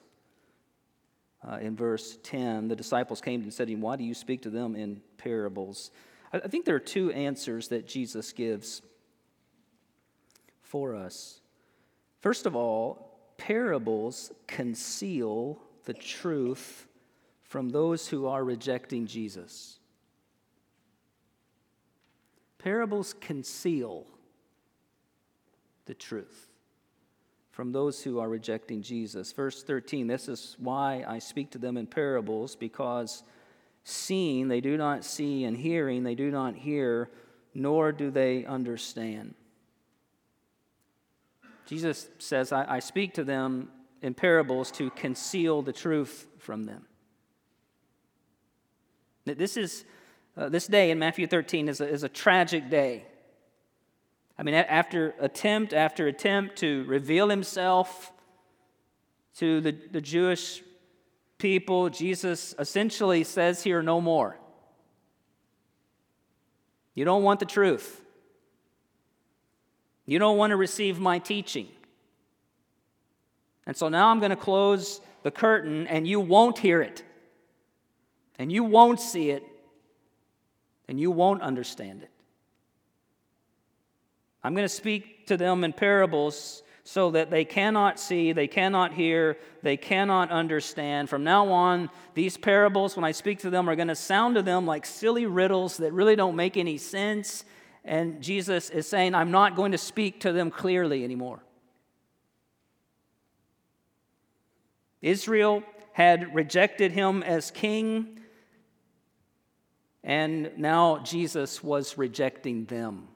Uh, 1.46 1.58
in 1.58 1.76
verse 1.76 2.18
10, 2.22 2.68
the 2.68 2.76
disciples 2.76 3.20
came 3.20 3.42
and 3.42 3.52
said 3.52 3.66
to 3.66 3.74
him, 3.74 3.82
Why 3.82 3.96
do 3.96 4.04
you 4.04 4.14
speak 4.14 4.42
to 4.42 4.50
them 4.50 4.74
in 4.74 5.02
parables? 5.18 5.90
I, 6.32 6.38
I 6.38 6.48
think 6.48 6.64
there 6.64 6.74
are 6.74 6.80
two 6.80 7.10
answers 7.12 7.68
that 7.68 7.86
Jesus 7.86 8.32
gives 8.32 8.80
for 10.62 10.94
us. 10.94 11.40
First 12.20 12.46
of 12.46 12.56
all, 12.56 13.34
parables 13.36 14.32
conceal 14.46 15.60
the 15.84 15.92
truth 15.92 16.86
from 17.54 17.68
those 17.68 18.08
who 18.08 18.26
are 18.26 18.42
rejecting 18.42 19.06
Jesus. 19.06 19.78
Parables 22.58 23.14
conceal 23.20 24.08
the 25.86 25.94
truth 25.94 26.48
from 27.52 27.70
those 27.70 28.02
who 28.02 28.18
are 28.18 28.28
rejecting 28.28 28.82
Jesus. 28.82 29.30
Verse 29.30 29.62
13 29.62 30.08
this 30.08 30.26
is 30.26 30.56
why 30.58 31.04
I 31.06 31.20
speak 31.20 31.50
to 31.50 31.58
them 31.58 31.76
in 31.76 31.86
parables, 31.86 32.56
because 32.56 33.22
seeing 33.84 34.48
they 34.48 34.60
do 34.60 34.76
not 34.76 35.04
see, 35.04 35.44
and 35.44 35.56
hearing 35.56 36.02
they 36.02 36.16
do 36.16 36.32
not 36.32 36.56
hear, 36.56 37.08
nor 37.54 37.92
do 37.92 38.10
they 38.10 38.44
understand. 38.44 39.32
Jesus 41.66 42.08
says, 42.18 42.50
I, 42.50 42.78
I 42.78 42.78
speak 42.80 43.14
to 43.14 43.22
them 43.22 43.68
in 44.02 44.12
parables 44.12 44.72
to 44.72 44.90
conceal 44.90 45.62
the 45.62 45.72
truth 45.72 46.26
from 46.40 46.64
them. 46.64 46.86
This 49.24 49.56
is 49.56 49.84
uh, 50.36 50.48
this 50.48 50.66
day 50.66 50.90
in 50.90 50.98
Matthew 50.98 51.26
13 51.26 51.68
is 51.68 51.80
a, 51.80 51.88
is 51.88 52.02
a 52.02 52.08
tragic 52.08 52.68
day. 52.68 53.04
I 54.36 54.42
mean, 54.42 54.54
after 54.54 55.14
attempt 55.20 55.72
after 55.72 56.08
attempt 56.08 56.56
to 56.56 56.84
reveal 56.84 57.28
himself 57.28 58.12
to 59.36 59.60
the, 59.60 59.76
the 59.92 60.00
Jewish 60.00 60.62
people, 61.38 61.88
Jesus 61.88 62.54
essentially 62.58 63.24
says 63.24 63.62
here, 63.62 63.82
no 63.82 64.00
more. 64.00 64.38
You 66.94 67.04
don't 67.04 67.22
want 67.22 67.40
the 67.40 67.46
truth. 67.46 68.00
You 70.06 70.18
don't 70.18 70.36
want 70.36 70.50
to 70.50 70.56
receive 70.56 71.00
my 71.00 71.18
teaching. 71.18 71.68
And 73.66 73.76
so 73.76 73.88
now 73.88 74.08
I'm 74.08 74.18
going 74.18 74.30
to 74.30 74.36
close 74.36 75.00
the 75.22 75.30
curtain 75.30 75.86
and 75.86 76.06
you 76.06 76.20
won't 76.20 76.58
hear 76.58 76.82
it 76.82 77.02
and 78.38 78.50
you 78.50 78.64
won't 78.64 79.00
see 79.00 79.30
it, 79.30 79.44
and 80.88 80.98
you 80.98 81.10
won't 81.10 81.42
understand 81.42 82.02
it. 82.02 82.10
I'm 84.42 84.54
going 84.54 84.64
to 84.64 84.68
speak 84.68 85.26
to 85.28 85.36
them 85.36 85.64
in 85.64 85.72
parables 85.72 86.62
so 86.86 87.10
that 87.12 87.30
they 87.30 87.46
cannot 87.46 87.98
see, 87.98 88.32
they 88.32 88.46
cannot 88.46 88.92
hear, 88.92 89.38
they 89.62 89.78
cannot 89.78 90.30
understand. 90.30 91.08
From 91.08 91.24
now 91.24 91.48
on, 91.48 91.88
these 92.12 92.36
parables, 92.36 92.94
when 92.94 93.04
I 93.04 93.12
speak 93.12 93.38
to 93.40 93.50
them, 93.50 93.70
are 93.70 93.76
going 93.76 93.88
to 93.88 93.94
sound 93.94 94.34
to 94.34 94.42
them 94.42 94.66
like 94.66 94.84
silly 94.84 95.24
riddles 95.24 95.78
that 95.78 95.94
really 95.94 96.14
don't 96.14 96.36
make 96.36 96.58
any 96.58 96.76
sense. 96.76 97.44
And 97.86 98.22
Jesus 98.22 98.68
is 98.68 98.86
saying, 98.86 99.14
I'm 99.14 99.30
not 99.30 99.56
going 99.56 99.72
to 99.72 99.78
speak 99.78 100.20
to 100.20 100.32
them 100.32 100.50
clearly 100.50 101.04
anymore. 101.04 101.42
Israel 105.00 105.62
had 105.94 106.34
rejected 106.34 106.92
him 106.92 107.22
as 107.22 107.50
king. 107.50 108.20
And 110.04 110.50
now 110.58 110.98
Jesus 110.98 111.64
was 111.64 111.96
rejecting 111.96 112.66
them. 112.66 113.08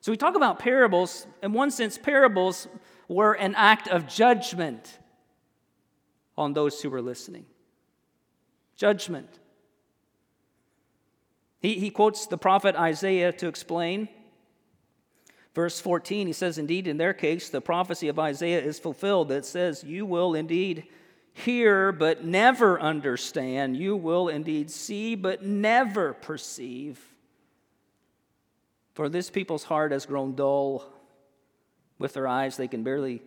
So 0.00 0.12
we 0.12 0.16
talk 0.16 0.36
about 0.36 0.60
parables. 0.60 1.26
In 1.42 1.52
one 1.52 1.72
sense, 1.72 1.98
parables 1.98 2.68
were 3.08 3.34
an 3.34 3.54
act 3.56 3.88
of 3.88 4.06
judgment 4.06 4.98
on 6.38 6.52
those 6.52 6.80
who 6.80 6.88
were 6.88 7.02
listening. 7.02 7.46
Judgment. 8.76 9.28
He, 11.60 11.74
he 11.74 11.90
quotes 11.90 12.26
the 12.26 12.38
prophet 12.38 12.76
Isaiah 12.76 13.32
to 13.32 13.48
explain. 13.48 14.08
Verse 15.54 15.80
14, 15.80 16.28
he 16.28 16.32
says, 16.32 16.58
Indeed, 16.58 16.86
in 16.86 16.96
their 16.96 17.12
case, 17.12 17.48
the 17.48 17.60
prophecy 17.60 18.08
of 18.08 18.18
Isaiah 18.18 18.62
is 18.62 18.78
fulfilled 18.78 19.28
that 19.28 19.44
says, 19.44 19.84
You 19.84 20.06
will 20.06 20.34
indeed 20.34 20.84
hear 21.32 21.92
but 21.92 22.24
never 22.24 22.80
understand. 22.80 23.76
You 23.76 23.96
will 23.96 24.28
indeed 24.28 24.70
see 24.70 25.14
but 25.14 25.42
never 25.44 26.12
perceive. 26.12 27.00
For 28.94 29.08
this 29.08 29.30
people's 29.30 29.64
heart 29.64 29.92
has 29.92 30.06
grown 30.06 30.34
dull. 30.34 30.84
With 31.98 32.14
their 32.14 32.26
eyes, 32.26 32.56
they 32.56 32.68
can 32.68 32.82
barely, 32.82 33.22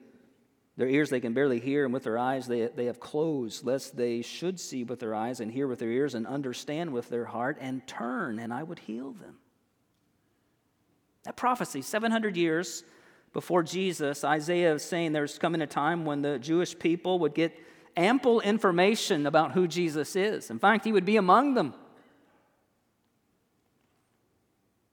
their 0.75 0.89
ears, 0.89 1.09
they 1.09 1.21
can 1.21 1.33
barely 1.33 1.59
hear, 1.59 1.85
and 1.85 1.93
with 1.93 2.03
their 2.03 2.17
eyes, 2.17 2.45
they, 2.45 2.67
they 2.67 2.85
have 2.85 2.99
closed, 2.99 3.65
lest 3.65 3.95
they 3.95 4.21
should 4.21 4.59
see 4.59 4.83
with 4.83 4.99
their 4.99 5.15
eyes 5.15 5.39
and 5.39 5.49
hear 5.49 5.65
with 5.65 5.79
their 5.79 5.91
ears 5.91 6.13
and 6.13 6.27
understand 6.27 6.91
with 6.91 7.07
their 7.09 7.25
heart 7.25 7.57
and 7.61 7.87
turn, 7.87 8.37
and 8.37 8.53
I 8.53 8.63
would 8.63 8.79
heal 8.79 9.11
them. 9.11 9.37
That 11.23 11.37
prophecy, 11.37 11.81
700 11.81 12.35
years 12.35 12.83
before 13.31 13.63
Jesus, 13.63 14.23
Isaiah 14.23 14.73
is 14.73 14.83
saying 14.83 15.13
there's 15.13 15.39
coming 15.39 15.61
a 15.61 15.67
time 15.67 16.05
when 16.05 16.21
the 16.21 16.37
Jewish 16.37 16.77
people 16.77 17.19
would 17.19 17.33
get 17.33 17.57
ample 17.97 18.41
information 18.41 19.25
about 19.25 19.53
who 19.53 19.67
Jesus 19.67 20.15
is. 20.15 20.49
In 20.49 20.59
fact, 20.59 20.85
he 20.85 20.91
would 20.91 21.05
be 21.05 21.17
among 21.17 21.53
them. 21.53 21.73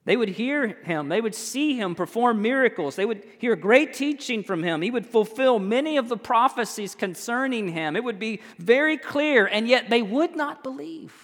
They 0.04 0.16
would 0.16 0.30
hear 0.30 0.66
him. 0.66 1.08
They 1.08 1.20
would 1.20 1.34
see 1.34 1.76
him 1.76 1.94
perform 1.94 2.42
miracles. 2.42 2.96
They 2.96 3.06
would 3.06 3.22
hear 3.38 3.54
great 3.54 3.94
teaching 3.94 4.42
from 4.42 4.64
him. 4.64 4.82
He 4.82 4.90
would 4.90 5.06
fulfill 5.06 5.60
many 5.60 5.96
of 5.96 6.08
the 6.08 6.16
prophecies 6.16 6.96
concerning 6.96 7.68
him. 7.68 7.94
It 7.94 8.02
would 8.02 8.18
be 8.18 8.40
very 8.58 8.98
clear, 8.98 9.46
and 9.46 9.68
yet 9.68 9.90
they 9.90 10.02
would 10.02 10.34
not 10.34 10.64
believe. 10.64 11.14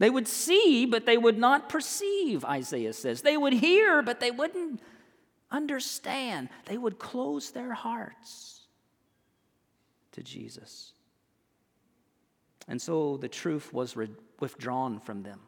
They 0.00 0.10
would 0.10 0.26
see, 0.26 0.84
but 0.84 1.06
they 1.06 1.16
would 1.16 1.38
not 1.38 1.68
perceive, 1.68 2.44
Isaiah 2.44 2.92
says. 2.92 3.22
They 3.22 3.36
would 3.36 3.52
hear, 3.52 4.02
but 4.02 4.18
they 4.18 4.32
wouldn't 4.32 4.80
understand. 5.48 6.48
They 6.64 6.76
would 6.76 6.98
close 6.98 7.52
their 7.52 7.72
hearts 7.72 8.51
to 10.12 10.22
Jesus. 10.22 10.92
And 12.68 12.80
so 12.80 13.16
the 13.16 13.28
truth 13.28 13.72
was 13.72 13.96
withdrawn 14.40 15.00
from 15.00 15.22
them. 15.22 15.40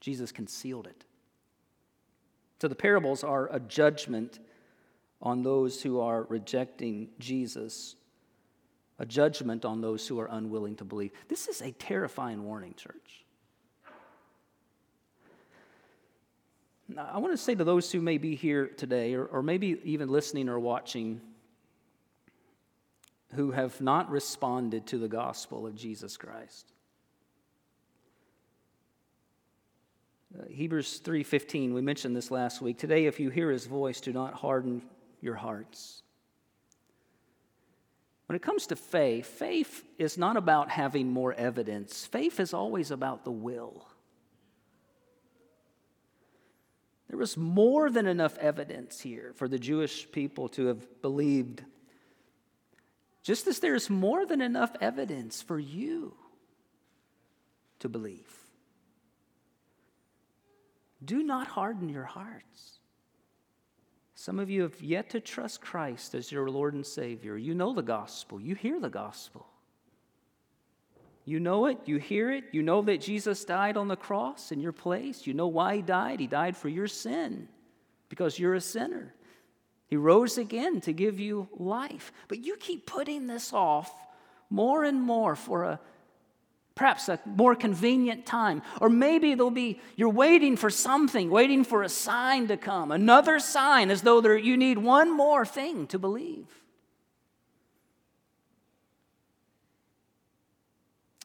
Jesus 0.00 0.32
concealed 0.32 0.86
it. 0.86 1.04
So 2.60 2.68
the 2.68 2.74
parables 2.74 3.22
are 3.22 3.48
a 3.52 3.60
judgment 3.60 4.40
on 5.22 5.42
those 5.42 5.82
who 5.82 6.00
are 6.00 6.24
rejecting 6.24 7.08
Jesus, 7.18 7.96
a 8.98 9.06
judgment 9.06 9.64
on 9.64 9.80
those 9.80 10.06
who 10.06 10.18
are 10.18 10.28
unwilling 10.30 10.76
to 10.76 10.84
believe. 10.84 11.12
This 11.28 11.48
is 11.48 11.60
a 11.60 11.72
terrifying 11.72 12.44
warning, 12.44 12.74
church. 12.74 13.24
Now, 16.88 17.08
I 17.12 17.18
want 17.18 17.34
to 17.34 17.38
say 17.38 17.54
to 17.54 17.64
those 17.64 17.92
who 17.92 18.00
may 18.00 18.18
be 18.18 18.34
here 18.34 18.66
today, 18.66 19.14
or, 19.14 19.26
or 19.26 19.42
maybe 19.42 19.78
even 19.84 20.08
listening 20.08 20.48
or 20.48 20.58
watching, 20.58 21.20
who 23.34 23.50
have 23.50 23.80
not 23.80 24.10
responded 24.10 24.86
to 24.86 24.98
the 24.98 25.08
gospel 25.08 25.66
of 25.66 25.74
Jesus 25.74 26.16
Christ. 26.16 26.72
Uh, 30.38 30.44
Hebrews 30.48 31.00
3:15, 31.00 31.72
we 31.72 31.80
mentioned 31.80 32.14
this 32.14 32.30
last 32.30 32.60
week. 32.60 32.78
Today 32.78 33.06
if 33.06 33.18
you 33.18 33.30
hear 33.30 33.50
his 33.50 33.66
voice, 33.66 34.00
do 34.00 34.12
not 34.12 34.34
harden 34.34 34.82
your 35.20 35.34
hearts. 35.34 36.02
When 38.26 38.36
it 38.36 38.42
comes 38.42 38.66
to 38.66 38.76
faith, 38.76 39.26
faith 39.26 39.84
is 39.98 40.18
not 40.18 40.36
about 40.36 40.68
having 40.68 41.10
more 41.10 41.32
evidence. 41.32 42.04
Faith 42.04 42.38
is 42.40 42.52
always 42.52 42.90
about 42.90 43.24
the 43.24 43.30
will. 43.30 43.86
There 47.08 47.18
was 47.18 47.38
more 47.38 47.90
than 47.90 48.06
enough 48.06 48.36
evidence 48.36 49.00
here 49.00 49.32
for 49.34 49.48
the 49.48 49.58
Jewish 49.58 50.10
people 50.12 50.50
to 50.50 50.66
have 50.66 51.00
believed. 51.00 51.62
Just 53.28 53.46
as 53.46 53.58
there's 53.58 53.90
more 53.90 54.24
than 54.24 54.40
enough 54.40 54.72
evidence 54.80 55.42
for 55.42 55.58
you 55.58 56.14
to 57.78 57.86
believe. 57.86 58.34
Do 61.04 61.22
not 61.22 61.46
harden 61.46 61.90
your 61.90 62.04
hearts. 62.04 62.78
Some 64.14 64.38
of 64.38 64.48
you 64.48 64.62
have 64.62 64.80
yet 64.80 65.10
to 65.10 65.20
trust 65.20 65.60
Christ 65.60 66.14
as 66.14 66.32
your 66.32 66.48
Lord 66.48 66.72
and 66.72 66.86
Savior. 66.86 67.36
You 67.36 67.52
know 67.52 67.74
the 67.74 67.82
gospel, 67.82 68.40
you 68.40 68.54
hear 68.54 68.80
the 68.80 68.88
gospel. 68.88 69.46
You 71.26 71.38
know 71.38 71.66
it, 71.66 71.80
you 71.84 71.98
hear 71.98 72.30
it, 72.30 72.44
you 72.52 72.62
know 72.62 72.80
that 72.80 73.02
Jesus 73.02 73.44
died 73.44 73.76
on 73.76 73.88
the 73.88 73.96
cross 73.96 74.52
in 74.52 74.60
your 74.62 74.72
place. 74.72 75.26
You 75.26 75.34
know 75.34 75.48
why 75.48 75.76
he 75.76 75.82
died. 75.82 76.18
He 76.18 76.26
died 76.26 76.56
for 76.56 76.70
your 76.70 76.88
sin 76.88 77.46
because 78.08 78.38
you're 78.38 78.54
a 78.54 78.60
sinner. 78.62 79.14
He 79.88 79.96
rose 79.96 80.38
again 80.38 80.80
to 80.82 80.92
give 80.92 81.18
you 81.18 81.48
life. 81.56 82.12
But 82.28 82.44
you 82.44 82.56
keep 82.56 82.86
putting 82.86 83.26
this 83.26 83.52
off 83.52 83.90
more 84.50 84.84
and 84.84 85.02
more 85.02 85.34
for 85.34 85.64
a 85.64 85.80
perhaps 86.74 87.08
a 87.08 87.18
more 87.26 87.56
convenient 87.56 88.24
time. 88.24 88.62
Or 88.80 88.88
maybe 88.88 89.34
there'll 89.34 89.50
be, 89.50 89.80
you're 89.96 90.08
waiting 90.08 90.56
for 90.56 90.70
something, 90.70 91.28
waiting 91.28 91.64
for 91.64 91.82
a 91.82 91.88
sign 91.88 92.46
to 92.48 92.56
come, 92.56 92.92
another 92.92 93.40
sign, 93.40 93.90
as 93.90 94.02
though 94.02 94.20
there, 94.20 94.36
you 94.36 94.56
need 94.56 94.78
one 94.78 95.14
more 95.14 95.44
thing 95.44 95.88
to 95.88 95.98
believe. 95.98 96.46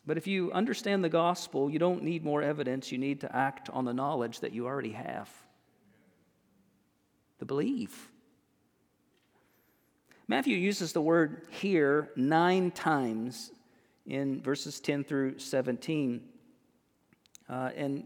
But 0.07 0.17
if 0.17 0.25
you 0.25 0.51
understand 0.51 1.03
the 1.03 1.09
gospel, 1.09 1.69
you 1.69 1.77
don't 1.79 2.03
need 2.03 2.25
more 2.25 2.41
evidence. 2.41 2.91
You 2.91 2.97
need 2.97 3.21
to 3.21 3.33
act 3.33 3.69
on 3.69 3.85
the 3.85 3.93
knowledge 3.93 4.39
that 4.39 4.53
you 4.53 4.65
already 4.65 4.93
have. 4.93 5.29
To 7.39 7.45
believe. 7.45 8.09
Matthew 10.33 10.57
uses 10.57 10.93
the 10.93 11.01
word 11.01 11.45
hear 11.51 12.09
nine 12.15 12.71
times 12.71 13.51
in 14.07 14.41
verses 14.41 14.79
10 14.79 15.03
through 15.03 15.37
17. 15.37 16.23
Uh, 17.47 17.69
and 17.75 18.03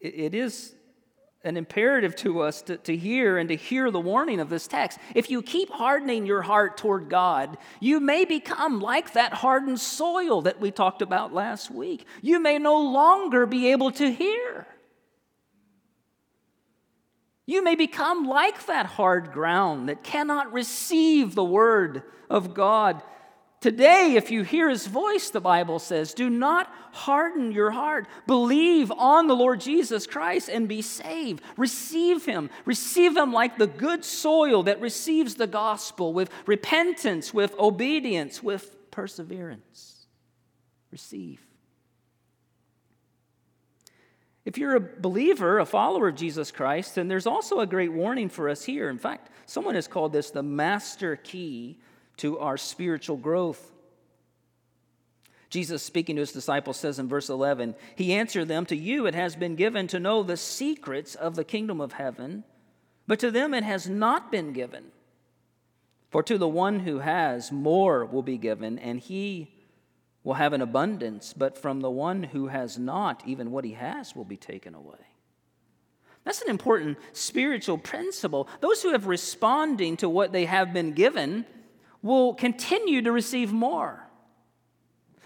it, 0.00 0.14
it 0.14 0.34
is 0.34 0.74
an 1.44 1.58
imperative 1.58 2.16
to 2.16 2.40
us 2.40 2.62
to, 2.62 2.78
to 2.78 2.96
hear 2.96 3.36
and 3.36 3.50
to 3.50 3.56
hear 3.56 3.90
the 3.90 4.00
warning 4.00 4.40
of 4.40 4.48
this 4.48 4.66
text. 4.66 4.98
If 5.14 5.28
you 5.30 5.42
keep 5.42 5.68
hardening 5.68 6.24
your 6.24 6.40
heart 6.40 6.78
toward 6.78 7.10
God, 7.10 7.58
you 7.78 8.00
may 8.00 8.24
become 8.24 8.80
like 8.80 9.12
that 9.12 9.34
hardened 9.34 9.78
soil 9.78 10.40
that 10.40 10.58
we 10.58 10.70
talked 10.70 11.02
about 11.02 11.34
last 11.34 11.70
week. 11.70 12.06
You 12.22 12.40
may 12.40 12.56
no 12.56 12.80
longer 12.80 13.44
be 13.44 13.70
able 13.72 13.90
to 13.90 14.10
hear. 14.10 14.66
You 17.46 17.62
may 17.62 17.76
become 17.76 18.24
like 18.24 18.66
that 18.66 18.86
hard 18.86 19.32
ground 19.32 19.88
that 19.88 20.02
cannot 20.02 20.52
receive 20.52 21.34
the 21.34 21.44
word 21.44 22.02
of 22.28 22.54
God 22.54 23.02
Today, 23.60 24.14
if 24.16 24.30
you 24.30 24.42
hear 24.42 24.68
his 24.68 24.86
voice, 24.86 25.30
the 25.30 25.40
Bible 25.40 25.78
says, 25.78 26.12
do 26.12 26.28
not 26.28 26.70
harden 26.92 27.52
your 27.52 27.70
heart. 27.70 28.06
Believe 28.26 28.92
on 28.92 29.28
the 29.28 29.34
Lord 29.34 29.60
Jesus 29.60 30.06
Christ 30.06 30.50
and 30.50 30.68
be 30.68 30.82
saved. 30.82 31.42
Receive 31.56 32.26
him. 32.26 32.50
Receive 32.66 33.16
him 33.16 33.32
like 33.32 33.56
the 33.56 33.66
good 33.66 34.04
soil 34.04 34.62
that 34.64 34.80
receives 34.80 35.36
the 35.36 35.46
gospel 35.46 36.12
with 36.12 36.30
repentance, 36.44 37.32
with 37.32 37.58
obedience, 37.58 38.42
with 38.42 38.90
perseverance. 38.90 40.06
Receive. 40.90 41.45
If 44.46 44.56
you're 44.56 44.76
a 44.76 44.80
believer, 44.80 45.58
a 45.58 45.66
follower 45.66 46.06
of 46.08 46.14
Jesus 46.14 46.52
Christ, 46.52 46.94
then 46.94 47.08
there's 47.08 47.26
also 47.26 47.58
a 47.58 47.66
great 47.66 47.92
warning 47.92 48.28
for 48.28 48.48
us 48.48 48.64
here. 48.64 48.88
In 48.88 48.96
fact, 48.96 49.28
someone 49.44 49.74
has 49.74 49.88
called 49.88 50.12
this 50.12 50.30
the 50.30 50.42
master 50.42 51.16
key 51.16 51.80
to 52.18 52.38
our 52.38 52.56
spiritual 52.56 53.16
growth. 53.16 53.72
Jesus, 55.50 55.82
speaking 55.82 56.14
to 56.14 56.20
his 56.20 56.32
disciples, 56.32 56.76
says 56.76 57.00
in 57.00 57.08
verse 57.08 57.28
11, 57.28 57.74
He 57.96 58.12
answered 58.12 58.46
them, 58.46 58.66
To 58.66 58.76
you 58.76 59.06
it 59.06 59.16
has 59.16 59.34
been 59.34 59.56
given 59.56 59.88
to 59.88 59.98
know 59.98 60.22
the 60.22 60.36
secrets 60.36 61.16
of 61.16 61.34
the 61.34 61.44
kingdom 61.44 61.80
of 61.80 61.94
heaven, 61.94 62.44
but 63.08 63.18
to 63.20 63.32
them 63.32 63.52
it 63.52 63.64
has 63.64 63.88
not 63.88 64.30
been 64.30 64.52
given. 64.52 64.84
For 66.10 66.22
to 66.22 66.38
the 66.38 66.48
one 66.48 66.80
who 66.80 67.00
has, 67.00 67.50
more 67.50 68.06
will 68.06 68.22
be 68.22 68.38
given, 68.38 68.78
and 68.78 69.00
he 69.00 69.55
will 70.26 70.34
have 70.34 70.52
an 70.52 70.60
abundance, 70.60 71.32
but 71.32 71.56
from 71.56 71.80
the 71.80 71.90
one 71.90 72.24
who 72.24 72.48
has 72.48 72.76
not, 72.76 73.22
even 73.24 73.52
what 73.52 73.64
he 73.64 73.74
has 73.74 74.16
will 74.16 74.24
be 74.24 74.36
taken 74.36 74.74
away. 74.74 74.98
That's 76.24 76.42
an 76.42 76.50
important 76.50 76.98
spiritual 77.12 77.78
principle. 77.78 78.48
Those 78.60 78.82
who 78.82 78.90
have 78.90 79.06
responding 79.06 79.96
to 79.98 80.08
what 80.08 80.32
they 80.32 80.46
have 80.46 80.72
been 80.72 80.94
given 80.94 81.46
will 82.02 82.34
continue 82.34 83.02
to 83.02 83.12
receive 83.12 83.52
more. 83.52 84.04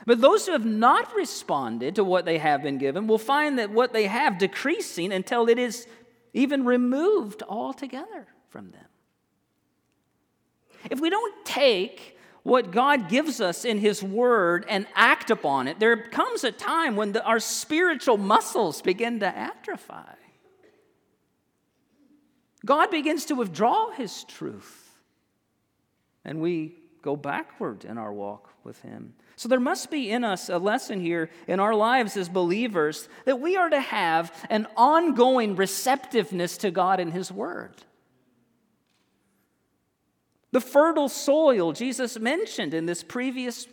But 0.05 0.21
those 0.21 0.45
who 0.45 0.53
have 0.53 0.67
not 0.67 1.17
responded 1.17 1.95
to 1.95 2.05
what 2.05 2.27
they 2.27 2.37
have 2.37 2.63
been 2.63 2.77
given 2.77 3.07
will 3.07 3.17
find 3.17 3.59
that 3.59 3.71
what 3.71 3.95
they 3.95 4.05
have 4.05 4.37
decreasing 4.37 5.15
until 5.15 5.49
it 5.49 5.59
is 5.59 5.87
even 6.35 6.67
removed 6.67 7.43
altogether 7.49 8.27
from 8.51 8.71
them. 8.73 8.85
If 10.91 11.01
we 11.01 11.09
don't 11.09 11.47
take 11.47 12.19
what 12.43 12.71
God 12.71 13.09
gives 13.09 13.41
us 13.41 13.65
in 13.65 13.79
His 13.79 14.03
Word 14.03 14.65
and 14.69 14.87
act 14.95 15.31
upon 15.31 15.69
it, 15.69 15.79
there 15.79 15.97
comes 15.97 16.45
a 16.45 16.53
time 16.53 16.97
when 16.97 17.13
the, 17.13 17.25
our 17.25 17.41
spiritual 17.41 18.17
muscles 18.17 18.83
begin 18.83 19.21
to 19.21 19.27
atrophy. 19.27 19.95
God 22.65 22.91
begins 22.91 23.27
to 23.27 23.35
withdraw 23.35 23.91
His 23.91 24.25
truth 24.25 24.91
and 26.25 26.41
we 26.41 26.77
go 27.03 27.17
backward 27.17 27.85
in 27.85 27.99
our 27.99 28.13
walk 28.13 28.53
with 28.63 28.81
Him. 28.83 29.15
So 29.37 29.49
there 29.49 29.61
must 29.61 29.91
be 29.91 30.11
in 30.11 30.23
us 30.23 30.51
a 30.51 30.59
lesson 30.59 31.01
here 31.01 31.31
in 31.47 31.61
our 31.61 31.75
lives 31.75 32.17
as 32.17 32.29
believers 32.29 33.09
that 33.25 33.41
we 33.41 33.57
are 33.57 33.71
to 33.71 33.81
have 33.81 34.33
an 34.51 34.67
ongoing 34.77 35.57
receptiveness 35.57 36.59
to 36.59 36.71
God 36.71 37.01
and 37.01 37.13
His 37.13 37.33
Word. 37.33 37.75
The 40.53 40.61
fertile 40.61 41.09
soil 41.09 41.73
Jesus 41.73 42.19
mentioned 42.19 42.75
in 42.75 42.87
this 42.87 43.03
previous 43.03 43.67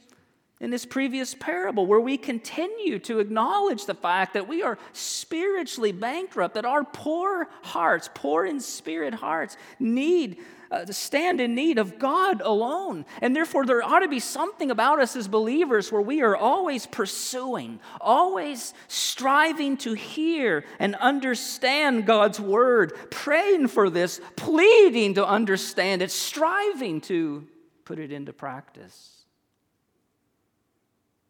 in 0.60 0.72
this 0.72 0.86
previous 0.86 1.36
parable 1.36 1.86
where 1.86 2.00
we 2.00 2.17
continue 2.17 2.98
to 3.00 3.20
acknowledge 3.20 3.86
the 3.86 3.93
fact 3.93 4.34
that 4.34 4.48
we 4.48 4.63
are 4.63 4.78
spiritually 4.91 5.91
bankrupt, 5.91 6.56
that 6.56 6.65
our 6.65 6.84
poor 6.84 7.48
hearts, 7.62 8.10
poor 8.13 8.46
in 8.46 8.60
spirit 8.60 9.13
hearts, 9.13 9.56
need 9.80 10.38
uh, 10.70 10.84
to 10.84 10.93
stand 10.93 11.39
in 11.39 11.56
need 11.56 11.78
of 11.78 11.98
God 12.00 12.41
alone. 12.41 13.06
And 13.22 13.36
therefore, 13.36 13.65
there 13.65 13.84
ought 13.84 14.00
to 14.00 14.08
be 14.08 14.20
something 14.20 14.72
about 14.72 15.00
us 15.00 15.15
as 15.15 15.28
believers 15.28 15.91
where 15.91 16.02
we 16.02 16.22
are 16.22 16.36
always 16.36 16.86
pursuing, 16.86 17.80
always 18.02 18.74
striving 18.88 19.78
to 19.78 19.93
hear 19.93 20.65
and 20.80 20.96
understand 20.96 22.06
God's 22.06 22.39
word, 22.39 22.93
praying 23.12 23.67
for 23.67 23.89
this, 23.89 24.20
pleading 24.36 25.13
to 25.13 25.26
understand 25.26 26.02
it, 26.02 26.12
striving 26.12 27.00
to 27.02 27.48
put 27.86 28.00
it 28.00 28.12
into 28.12 28.34
practice. 28.34 29.17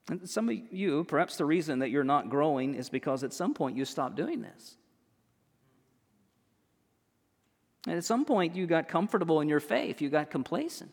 And 0.09 0.29
some 0.29 0.49
of 0.49 0.55
you, 0.71 1.03
perhaps 1.03 1.35
the 1.35 1.45
reason 1.45 1.79
that 1.79 1.89
you're 1.89 2.03
not 2.03 2.29
growing 2.29 2.75
is 2.75 2.89
because 2.89 3.23
at 3.23 3.33
some 3.33 3.53
point 3.53 3.75
you 3.75 3.83
stopped 3.83 4.15
doing 4.15 4.41
this. 4.41 4.77
And 7.85 7.95
at 7.97 8.05
some 8.05 8.25
point 8.25 8.55
you 8.55 8.67
got 8.67 8.87
comfortable 8.87 9.41
in 9.41 9.49
your 9.49 9.59
faith, 9.59 10.01
you 10.01 10.09
got 10.09 10.29
complacent. 10.29 10.91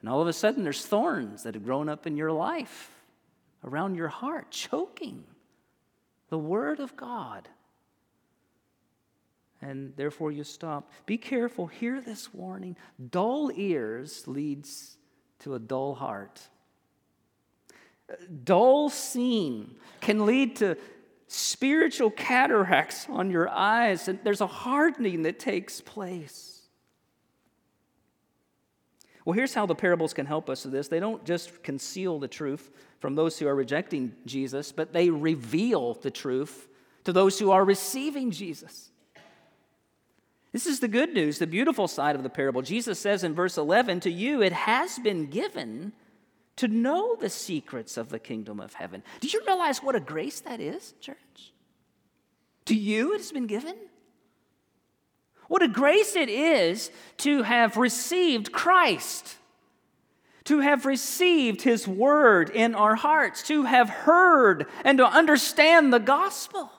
And 0.00 0.10
all 0.10 0.20
of 0.20 0.28
a 0.28 0.32
sudden 0.32 0.62
there's 0.62 0.84
thorns 0.84 1.42
that 1.44 1.54
have 1.54 1.64
grown 1.64 1.88
up 1.88 2.06
in 2.06 2.16
your 2.16 2.32
life, 2.32 2.90
around 3.64 3.94
your 3.94 4.08
heart, 4.08 4.50
choking 4.50 5.24
the 6.28 6.38
Word 6.38 6.80
of 6.80 6.96
God. 6.96 7.48
And 9.62 9.94
therefore 9.96 10.32
you 10.32 10.44
stop. 10.44 10.90
Be 11.06 11.16
careful, 11.16 11.66
hear 11.66 12.00
this 12.00 12.32
warning. 12.32 12.76
Dull 13.10 13.50
ears 13.54 14.28
leads 14.28 14.98
to 15.40 15.54
a 15.54 15.58
dull 15.58 15.94
heart. 15.94 16.40
Dull 18.44 18.88
seeing 18.88 19.74
can 20.00 20.26
lead 20.26 20.56
to 20.56 20.76
spiritual 21.28 22.10
cataracts 22.10 23.06
on 23.08 23.30
your 23.30 23.48
eyes, 23.48 24.08
and 24.08 24.18
there's 24.22 24.40
a 24.40 24.46
hardening 24.46 25.22
that 25.22 25.38
takes 25.38 25.80
place. 25.80 26.62
Well, 29.24 29.32
here's 29.32 29.54
how 29.54 29.66
the 29.66 29.74
parables 29.74 30.14
can 30.14 30.24
help 30.24 30.48
us 30.48 30.64
with 30.64 30.72
this. 30.72 30.86
They 30.86 31.00
don't 31.00 31.24
just 31.24 31.64
conceal 31.64 32.20
the 32.20 32.28
truth 32.28 32.70
from 33.00 33.16
those 33.16 33.38
who 33.38 33.48
are 33.48 33.56
rejecting 33.56 34.14
Jesus, 34.24 34.70
but 34.70 34.92
they 34.92 35.10
reveal 35.10 35.94
the 35.94 36.12
truth 36.12 36.68
to 37.04 37.12
those 37.12 37.38
who 37.38 37.50
are 37.50 37.64
receiving 37.64 38.30
Jesus. 38.30 38.90
This 40.52 40.66
is 40.66 40.78
the 40.78 40.88
good 40.88 41.12
news, 41.12 41.38
the 41.38 41.46
beautiful 41.46 41.88
side 41.88 42.14
of 42.14 42.22
the 42.22 42.30
parable. 42.30 42.62
Jesus 42.62 43.00
says 43.00 43.24
in 43.24 43.34
verse 43.34 43.58
11, 43.58 44.00
To 44.00 44.10
you 44.10 44.42
it 44.42 44.52
has 44.52 44.98
been 45.00 45.26
given 45.26 45.92
to 46.56 46.68
know 46.68 47.16
the 47.16 47.30
secrets 47.30 47.96
of 47.96 48.08
the 48.08 48.18
kingdom 48.18 48.60
of 48.60 48.74
heaven. 48.74 49.02
Do 49.20 49.28
you 49.28 49.42
realize 49.46 49.82
what 49.82 49.94
a 49.94 50.00
grace 50.00 50.40
that 50.40 50.60
is, 50.60 50.94
church? 51.00 51.52
To 52.66 52.74
you 52.74 53.14
it 53.14 53.18
has 53.18 53.32
been 53.32 53.46
given. 53.46 53.76
What 55.48 55.62
a 55.62 55.68
grace 55.68 56.16
it 56.16 56.28
is 56.28 56.90
to 57.18 57.42
have 57.42 57.76
received 57.76 58.52
Christ, 58.52 59.36
to 60.44 60.60
have 60.60 60.86
received 60.86 61.62
His 61.62 61.86
word 61.86 62.50
in 62.50 62.74
our 62.74 62.96
hearts, 62.96 63.42
to 63.44 63.62
have 63.62 63.88
heard 63.88 64.66
and 64.84 64.98
to 64.98 65.06
understand 65.06 65.92
the 65.92 66.00
gospel. 66.00 66.70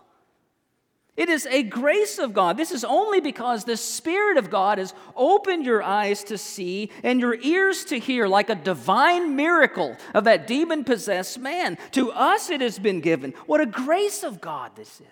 It 1.17 1.29
is 1.29 1.47
a 1.47 1.63
grace 1.63 2.19
of 2.19 2.31
God. 2.31 2.57
This 2.57 2.71
is 2.71 2.83
only 2.83 3.19
because 3.19 3.63
the 3.63 3.75
Spirit 3.75 4.37
of 4.37 4.51
God 4.51 4.77
has 4.77 4.93
opened 5.15 5.65
your 5.65 5.81
eyes 5.81 6.23
to 6.25 6.37
see 6.37 6.91
and 7.03 7.19
your 7.19 7.33
ears 7.41 7.85
to 7.85 7.97
hear, 7.97 8.27
like 8.27 8.51
a 8.51 8.55
divine 8.55 9.35
miracle 9.35 9.97
of 10.13 10.25
that 10.25 10.45
demon 10.45 10.83
possessed 10.83 11.39
man. 11.39 11.79
To 11.93 12.11
us 12.11 12.51
it 12.51 12.61
has 12.61 12.77
been 12.77 13.01
given. 13.01 13.31
What 13.47 13.61
a 13.61 13.65
grace 13.65 14.21
of 14.21 14.39
God 14.39 14.75
this 14.75 15.01
is. 15.01 15.07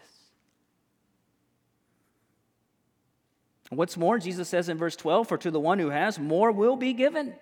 What's 3.72 3.98
more, 3.98 4.20
Jesus 4.20 4.48
says 4.48 4.70
in 4.70 4.78
verse 4.78 4.96
12, 4.96 5.28
For 5.28 5.40
to 5.40 5.50
the 5.50 5.60
one 5.60 5.80
who 5.80 5.90
has, 5.90 6.20
more 6.20 6.52
will 6.52 6.76
be 6.76 6.94
given 6.94 7.34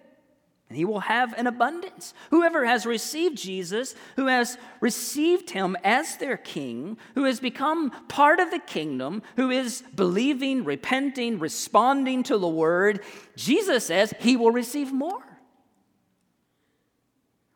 and 0.70 0.78
he 0.78 0.86
will 0.86 1.02
have 1.02 1.34
an 1.34 1.46
abundance. 1.46 2.14
Whoever 2.32 2.66
has 2.66 2.86
received 2.86 3.38
Jesus, 3.38 3.94
who 4.16 4.28
has 4.28 4.58
received 4.80 5.52
him 5.52 5.78
as 5.84 6.18
their 6.18 6.38
king, 6.38 6.98
who 7.16 7.26
has 7.26 7.40
become 7.40 7.92
part 8.08 8.40
of 8.40 8.50
the 8.50 8.60
kingdom, 8.60 9.22
who 9.36 9.52
is 9.52 9.84
believing, 9.96 10.64
repenting, 10.64 11.38
responding 11.38 12.24
to 12.24 12.38
the 12.38 12.48
word, 12.48 13.02
Jesus 13.36 13.86
says 13.86 14.14
he 14.20 14.36
will 14.36 14.52
receive 14.52 14.92
more. 14.92 15.24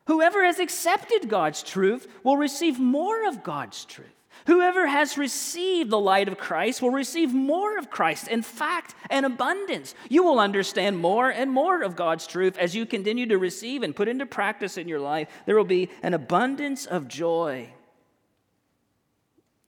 Whoever 0.05 0.45
has 0.45 0.59
accepted 0.59 1.27
God's 1.27 1.63
truth 1.63 2.07
will 2.23 2.37
receive 2.37 2.79
more 2.79 3.27
of 3.27 3.43
God's 3.43 3.83
truth. 3.83 4.07
Whoever 4.47 4.88
has 4.88 5.17
received 5.17 5.89
the 5.89 5.99
light 5.99 6.29
of 6.29 6.38
Christ 6.38 6.81
will 6.81 6.89
receive 6.89 7.33
more 7.33 7.77
of 7.77 7.89
Christ. 7.89 8.29
In 8.29 8.41
fact, 8.41 8.95
an 9.10 9.25
abundance. 9.25 9.93
You 10.07 10.23
will 10.23 10.39
understand 10.39 10.97
more 10.99 11.29
and 11.29 11.51
more 11.51 11.83
of 11.83 11.97
God's 11.97 12.25
truth 12.25 12.57
as 12.57 12.73
you 12.73 12.86
continue 12.86 13.25
to 13.25 13.38
receive 13.38 13.83
and 13.83 13.93
put 13.93 14.07
into 14.07 14.25
practice 14.25 14.77
in 14.77 14.88
your 14.88 15.01
life. 15.01 15.27
There 15.45 15.57
will 15.57 15.65
be 15.65 15.89
an 16.01 16.13
abundance 16.13 16.86
of 16.86 17.10
joy 17.10 17.67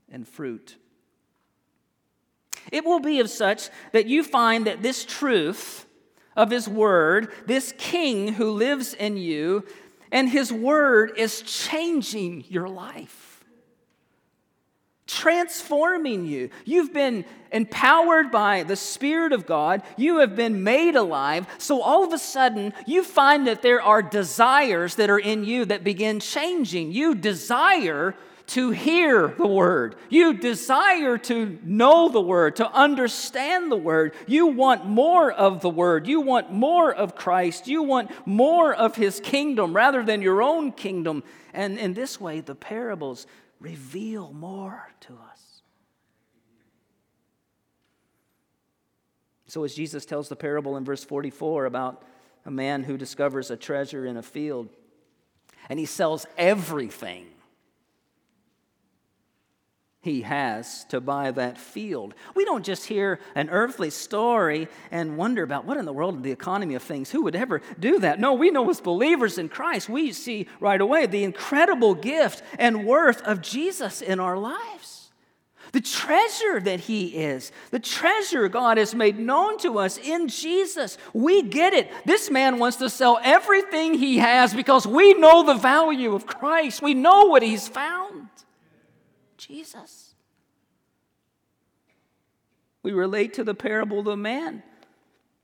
and 0.09 0.25
fruit. 0.25 0.77
It 2.71 2.85
will 2.85 3.01
be 3.01 3.19
of 3.19 3.29
such 3.29 3.69
that 3.91 4.07
you 4.07 4.23
find 4.23 4.65
that 4.65 4.81
this 4.81 5.03
truth 5.03 5.87
of 6.37 6.51
His 6.51 6.69
Word, 6.69 7.33
this 7.45 7.73
King 7.77 8.35
who 8.35 8.51
lives 8.51 8.93
in 8.93 9.17
you, 9.17 9.65
and 10.09 10.29
His 10.29 10.53
Word 10.53 11.11
is 11.17 11.41
changing 11.41 12.45
your 12.47 12.69
life 12.69 13.28
transforming 15.09 16.25
you. 16.25 16.49
You've 16.65 16.93
been 16.93 17.25
empowered 17.51 18.31
by 18.31 18.63
the 18.63 18.75
Spirit 18.75 19.33
of 19.33 19.47
God. 19.47 19.81
You 19.97 20.19
have 20.19 20.35
been 20.35 20.63
made 20.63 20.95
alive. 20.95 21.47
So 21.57 21.81
all 21.81 22.03
of 22.03 22.13
a 22.13 22.19
sudden, 22.19 22.73
you 22.85 23.03
find 23.03 23.47
that 23.47 23.63
there 23.63 23.81
are 23.81 24.01
desires 24.01 24.95
that 24.95 25.09
are 25.09 25.19
in 25.19 25.43
you 25.43 25.65
that 25.65 25.83
begin 25.83 26.19
changing. 26.19 26.91
You 26.91 27.15
desire 27.15 28.15
to 28.47 28.71
hear 28.71 29.35
the 29.37 29.47
word. 29.47 29.95
You 30.09 30.33
desire 30.33 31.17
to 31.19 31.59
know 31.63 32.09
the 32.09 32.21
word, 32.21 32.55
to 32.57 32.71
understand 32.71 33.71
the 33.71 33.77
word. 33.77 34.13
You 34.27 34.47
want 34.47 34.85
more 34.85 35.31
of 35.31 35.61
the 35.61 35.69
word. 35.69 36.07
You 36.07 36.21
want 36.21 36.51
more 36.51 36.93
of 36.93 37.15
Christ. 37.15 37.67
You 37.67 37.83
want 37.83 38.11
more 38.27 38.73
of 38.73 38.95
his 38.95 39.19
kingdom 39.19 39.75
rather 39.75 40.03
than 40.03 40.21
your 40.21 40.41
own 40.41 40.71
kingdom. 40.71 41.23
And 41.53 41.77
in 41.77 41.93
this 41.93 42.19
way, 42.19 42.41
the 42.41 42.55
parables 42.55 43.27
reveal 43.59 44.33
more 44.33 44.91
to 45.01 45.13
us. 45.31 45.61
So, 49.47 49.63
as 49.63 49.73
Jesus 49.73 50.05
tells 50.05 50.29
the 50.29 50.35
parable 50.35 50.77
in 50.77 50.85
verse 50.85 51.03
44 51.03 51.65
about 51.65 52.03
a 52.45 52.51
man 52.51 52.83
who 52.83 52.97
discovers 52.97 53.49
a 53.49 53.57
treasure 53.57 54.05
in 54.05 54.15
a 54.15 54.21
field 54.21 54.69
and 55.69 55.79
he 55.79 55.85
sells 55.85 56.25
everything 56.37 57.25
he 60.01 60.21
has 60.21 60.85
to 60.85 61.01
buy 61.01 61.31
that 61.31 61.57
field. 61.57 62.13
We 62.33 62.45
don't 62.45 62.63
just 62.63 62.85
hear 62.85 63.19
an 63.35 63.49
earthly 63.49 63.89
story 63.89 64.69
and 64.91 65.17
wonder 65.17 65.43
about 65.43 65.65
what 65.65 65.75
in 65.75 65.83
the 65.83 65.91
world 65.91 66.23
the 66.23 66.31
economy 66.31 66.75
of 66.75 66.83
things. 66.83 67.11
Who 67.11 67.23
would 67.23 67.35
ever 67.35 67.61
do 67.77 67.99
that? 67.99 68.17
No, 68.17 68.33
we 68.33 68.49
know 68.49 68.69
as 68.69 68.79
believers 68.79 69.37
in 69.37 69.49
Christ, 69.49 69.89
we 69.89 70.13
see 70.13 70.47
right 70.61 70.79
away 70.79 71.05
the 71.05 71.25
incredible 71.25 71.95
gift 71.95 72.43
and 72.57 72.85
worth 72.85 73.21
of 73.23 73.41
Jesus 73.41 74.01
in 74.01 74.21
our 74.21 74.37
lives. 74.37 75.11
The 75.73 75.81
treasure 75.81 76.61
that 76.61 76.79
He 76.79 77.07
is, 77.07 77.51
the 77.69 77.79
treasure 77.79 78.47
God 78.47 78.77
has 78.77 78.95
made 78.95 79.19
known 79.19 79.57
to 79.59 79.79
us 79.79 79.97
in 79.97 80.29
Jesus. 80.29 80.97
We 81.13 81.43
get 81.43 81.73
it. 81.73 81.91
This 82.05 82.31
man 82.31 82.57
wants 82.57 82.77
to 82.77 82.89
sell 82.89 83.19
everything 83.21 83.93
he 83.93 84.17
has 84.19 84.53
because 84.53 84.87
we 84.87 85.13
know 85.13 85.43
the 85.43 85.55
value 85.55 86.15
of 86.15 86.25
Christ. 86.25 86.81
We 86.81 86.93
know 86.93 87.25
what 87.25 87.43
He's 87.43 87.67
found. 87.67 88.29
Jesus. 89.49 90.13
We 92.83 92.91
relate 92.91 93.33
to 93.33 93.43
the 93.43 93.55
parable 93.55 93.99
of 93.99 94.05
the 94.05 94.15
man 94.15 94.61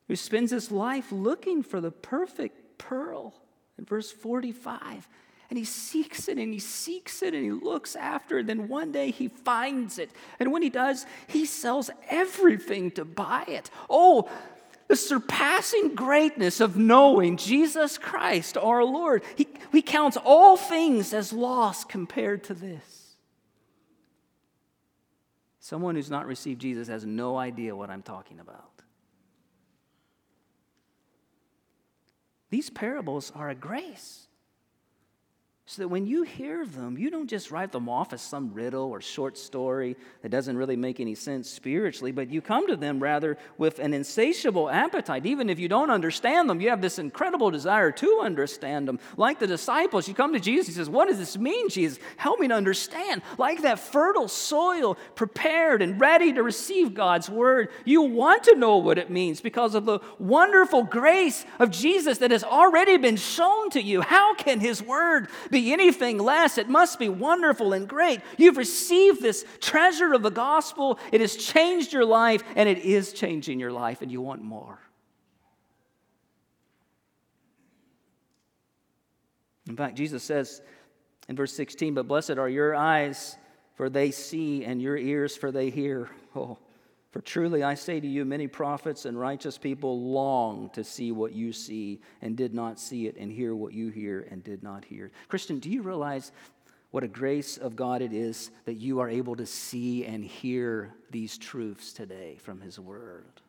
who 0.08 0.16
spends 0.16 0.52
his 0.52 0.72
life 0.72 1.12
looking 1.12 1.64
for 1.64 1.82
the 1.82 1.92
perfect 1.92 2.78
pearl 2.78 3.34
in 3.80 3.86
verse 3.86 4.12
45. 4.12 5.08
And 5.50 5.58
he 5.58 5.66
seeks 5.66 6.28
it 6.28 6.38
and 6.38 6.54
he 6.54 6.60
seeks 6.60 7.24
it 7.24 7.34
and 7.34 7.44
he 7.44 7.52
looks 7.52 7.96
after 7.96 8.40
it. 8.40 8.48
Then 8.48 8.68
one 8.68 8.92
day 8.92 9.10
he 9.10 9.28
finds 9.28 9.98
it. 9.98 10.12
And 10.40 10.52
when 10.52 10.62
he 10.62 10.70
does, 10.70 11.06
he 11.28 11.46
sells 11.46 11.90
everything 12.10 12.92
to 12.92 13.06
buy 13.06 13.44
it. 13.48 13.72
Oh, 13.90 14.30
the 14.88 14.96
surpassing 14.96 15.96
greatness 15.96 16.62
of 16.62 16.78
knowing 16.78 17.38
Jesus 17.38 17.98
Christ, 17.98 18.56
our 18.56 18.84
Lord. 18.84 19.24
He, 19.36 19.48
he 19.72 19.82
counts 19.82 20.16
all 20.24 20.58
things 20.58 21.12
as 21.12 21.34
loss 21.34 21.84
compared 21.84 22.44
to 22.46 22.54
this. 22.54 23.05
Someone 25.66 25.96
who's 25.96 26.12
not 26.12 26.28
received 26.28 26.62
Jesus 26.62 26.88
has 26.90 27.08
no 27.08 27.38
idea 27.38 27.76
what 27.76 27.90
I'm 27.90 28.04
talking 28.04 28.40
about. 28.40 28.70
These 32.52 32.70
parables 32.70 33.32
are 33.34 33.50
a 33.50 33.56
grace. 33.56 34.28
So 35.68 35.82
that 35.82 35.88
when 35.88 36.06
you 36.06 36.22
hear 36.22 36.64
them, 36.64 36.96
you 36.96 37.10
don't 37.10 37.28
just 37.28 37.50
write 37.50 37.72
them 37.72 37.90
off 37.90 38.14
as 38.14 38.22
some 38.22 38.54
riddle 38.54 38.84
or 38.84 39.02
short 39.02 39.36
story 39.36 39.98
that 40.22 40.30
doesn't 40.30 40.56
really 40.56 40.76
make 40.76 41.00
any 41.00 41.16
sense 41.16 41.50
spiritually, 41.50 42.12
but 42.12 42.30
you 42.30 42.40
come 42.40 42.68
to 42.68 42.76
them 42.76 43.02
rather 43.02 43.36
with 43.58 43.80
an 43.80 43.92
insatiable 43.92 44.70
appetite. 44.70 45.26
Even 45.26 45.50
if 45.50 45.58
you 45.58 45.68
don't 45.68 45.90
understand 45.90 46.48
them, 46.48 46.62
you 46.62 46.70
have 46.70 46.82
this 46.82 47.00
incredible 47.00 47.50
desire 47.50 47.92
to 47.94 48.20
understand 48.22 48.88
them. 48.88 49.00
Like 49.18 49.40
the 49.40 49.48
disciples, 49.48 50.08
you 50.08 50.14
come 50.14 50.34
to 50.34 50.40
Jesus, 50.40 50.68
he 50.68 50.74
says, 50.74 50.88
What 50.88 51.08
does 51.08 51.18
this 51.18 51.36
mean, 51.36 51.68
Jesus? 51.70 51.98
Help 52.18 52.40
me 52.40 52.48
to 52.48 52.54
understand. 52.54 53.24
Like 53.40 53.64
that 53.64 53.80
fertile 53.80 54.28
soil 54.28 55.00
prepared 55.16 55.82
and 55.82 56.00
ready 56.00 56.32
to 56.34 56.44
receive 56.44 56.94
God's 56.94 57.28
word, 57.28 57.70
you 57.86 58.04
want 58.04 58.44
to 58.44 58.56
know 58.56 58.78
what 58.78 59.00
it 59.00 59.10
means 59.10 59.42
because 59.42 59.74
of 59.74 59.86
the 59.86 60.00
wonderful 60.20 60.84
grace 60.84 61.44
of 61.58 61.72
Jesus 61.72 62.20
that 62.20 62.30
has 62.30 62.44
already 62.44 62.98
been 62.98 63.18
shown 63.18 63.72
to 63.72 63.82
you. 63.82 64.02
How 64.02 64.36
can 64.36 64.60
his 64.60 64.84
word 64.84 65.28
be 65.56 65.72
anything 65.72 66.20
less. 66.20 66.58
It 66.58 66.70
must 66.70 67.00
be 67.00 67.10
wonderful 67.10 67.74
and 67.74 67.88
great. 67.88 68.20
You've 68.38 68.58
received 68.58 69.22
this 69.22 69.46
treasure 69.60 70.14
of 70.14 70.22
the 70.22 70.30
gospel. 70.30 71.00
It 71.12 71.22
has 71.22 71.36
changed 71.36 71.94
your 71.94 72.06
life, 72.06 72.44
and 72.56 72.70
it 72.70 72.80
is 72.80 73.14
changing 73.14 73.60
your 73.60 73.72
life, 73.72 74.02
and 74.02 74.12
you 74.12 74.22
want 74.22 74.44
more. 74.44 74.78
In 79.68 79.76
fact, 79.76 79.96
Jesus 79.96 80.24
says 80.24 80.62
in 81.28 81.36
verse 81.36 81.54
16, 81.54 81.94
But 81.94 82.08
blessed 82.08 82.38
are 82.38 82.50
your 82.50 82.76
eyes, 82.76 83.38
for 83.76 83.90
they 83.90 84.12
see, 84.12 84.64
and 84.64 84.82
your 84.82 84.98
ears, 84.98 85.36
for 85.36 85.52
they 85.52 85.70
hear. 85.70 86.10
Oh, 86.36 86.58
for 87.16 87.22
truly 87.22 87.64
I 87.64 87.76
say 87.76 88.02
to 88.02 88.08
you, 88.08 88.26
many 88.26 88.46
prophets 88.46 89.06
and 89.06 89.18
righteous 89.18 89.58
people 89.58 90.02
long 90.02 90.70
to 90.72 90.84
see 90.84 91.14
what 91.14 91.32
you 91.32 91.54
see 91.54 92.02
and 92.22 92.36
did 92.36 92.54
not 92.54 92.78
see 92.78 93.08
it, 93.08 93.16
and 93.16 93.32
hear 93.32 93.56
what 93.56 93.72
you 93.72 93.88
hear 93.88 94.28
and 94.30 94.44
did 94.44 94.62
not 94.62 94.84
hear. 94.84 95.12
Christian, 95.30 95.60
do 95.60 95.70
you 95.70 95.82
realize 95.82 96.34
what 96.92 97.06
a 97.06 97.08
grace 97.08 97.56
of 97.56 97.78
God 97.78 98.02
it 98.02 98.12
is 98.12 98.52
that 98.66 98.74
you 98.74 99.00
are 99.00 99.10
able 99.10 99.38
to 99.38 99.46
see 99.46 100.04
and 100.04 100.26
hear 100.26 100.94
these 101.10 101.38
truths 101.38 101.94
today 101.94 102.36
from 102.42 102.60
His 102.60 102.82
Word? 102.82 103.40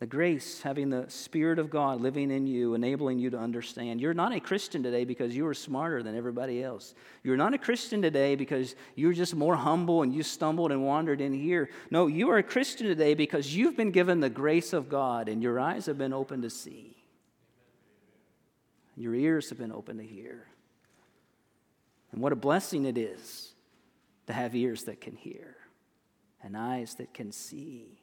The 0.00 0.06
grace, 0.06 0.60
having 0.60 0.90
the 0.90 1.04
Spirit 1.08 1.60
of 1.60 1.70
God 1.70 2.00
living 2.00 2.32
in 2.32 2.48
you, 2.48 2.74
enabling 2.74 3.20
you 3.20 3.30
to 3.30 3.38
understand. 3.38 4.00
You're 4.00 4.12
not 4.12 4.34
a 4.34 4.40
Christian 4.40 4.82
today 4.82 5.04
because 5.04 5.36
you 5.36 5.46
are 5.46 5.54
smarter 5.54 6.02
than 6.02 6.16
everybody 6.16 6.64
else. 6.64 6.94
You're 7.22 7.36
not 7.36 7.54
a 7.54 7.58
Christian 7.58 8.02
today 8.02 8.34
because 8.34 8.74
you're 8.96 9.12
just 9.12 9.36
more 9.36 9.54
humble 9.54 10.02
and 10.02 10.12
you 10.12 10.24
stumbled 10.24 10.72
and 10.72 10.84
wandered 10.84 11.20
in 11.20 11.32
here. 11.32 11.70
No, 11.92 12.08
you 12.08 12.28
are 12.30 12.38
a 12.38 12.42
Christian 12.42 12.88
today 12.88 13.14
because 13.14 13.54
you've 13.54 13.76
been 13.76 13.92
given 13.92 14.18
the 14.18 14.28
grace 14.28 14.72
of 14.72 14.88
God 14.88 15.28
and 15.28 15.40
your 15.40 15.60
eyes 15.60 15.86
have 15.86 15.96
been 15.96 16.12
open 16.12 16.42
to 16.42 16.50
see. 16.50 16.96
Your 18.96 19.14
ears 19.14 19.48
have 19.50 19.58
been 19.58 19.72
open 19.72 19.98
to 19.98 20.04
hear. 20.04 20.48
And 22.10 22.20
what 22.20 22.32
a 22.32 22.36
blessing 22.36 22.84
it 22.84 22.98
is 22.98 23.52
to 24.26 24.32
have 24.32 24.56
ears 24.56 24.84
that 24.84 25.00
can 25.00 25.14
hear 25.14 25.56
and 26.42 26.56
eyes 26.56 26.94
that 26.96 27.14
can 27.14 27.30
see. 27.30 28.00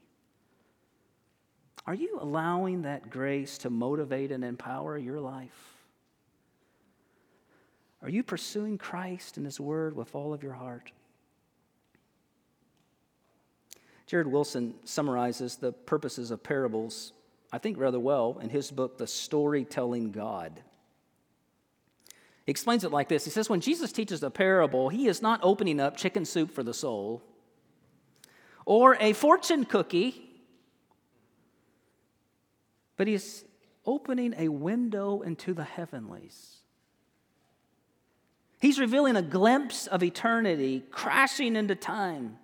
Are 1.87 1.93
you 1.93 2.19
allowing 2.21 2.83
that 2.83 3.09
grace 3.09 3.57
to 3.59 3.69
motivate 3.69 4.31
and 4.31 4.43
empower 4.43 4.97
your 4.97 5.19
life? 5.19 5.75
Are 8.01 8.09
you 8.09 8.23
pursuing 8.23 8.77
Christ 8.77 9.37
and 9.37 9.45
His 9.45 9.59
Word 9.59 9.95
with 9.95 10.15
all 10.15 10.33
of 10.33 10.43
your 10.43 10.53
heart? 10.53 10.91
Jared 14.07 14.27
Wilson 14.27 14.73
summarizes 14.83 15.55
the 15.55 15.71
purposes 15.71 16.31
of 16.31 16.43
parables, 16.43 17.13
I 17.51 17.59
think, 17.59 17.77
rather 17.77 17.99
well 17.99 18.39
in 18.41 18.49
his 18.49 18.69
book, 18.69 18.97
The 18.97 19.07
Storytelling 19.07 20.11
God. 20.11 20.61
He 22.45 22.51
explains 22.51 22.83
it 22.83 22.91
like 22.91 23.07
this 23.07 23.23
He 23.23 23.31
says, 23.31 23.49
When 23.49 23.61
Jesus 23.61 23.93
teaches 23.93 24.21
a 24.21 24.29
parable, 24.29 24.89
he 24.89 25.07
is 25.07 25.21
not 25.21 25.39
opening 25.41 25.79
up 25.79 25.95
chicken 25.95 26.25
soup 26.25 26.51
for 26.51 26.61
the 26.61 26.73
soul 26.73 27.21
or 28.65 28.97
a 28.99 29.13
fortune 29.13 29.65
cookie 29.65 30.30
but 33.01 33.07
he's 33.07 33.45
opening 33.83 34.35
a 34.37 34.47
window 34.47 35.21
into 35.21 35.55
the 35.55 35.63
heavenlies. 35.63 36.57
He's 38.59 38.79
revealing 38.79 39.15
a 39.15 39.23
glimpse 39.23 39.87
of 39.87 40.03
eternity 40.03 40.83
crashing 40.91 41.55
into 41.55 41.73
time, 41.73 42.37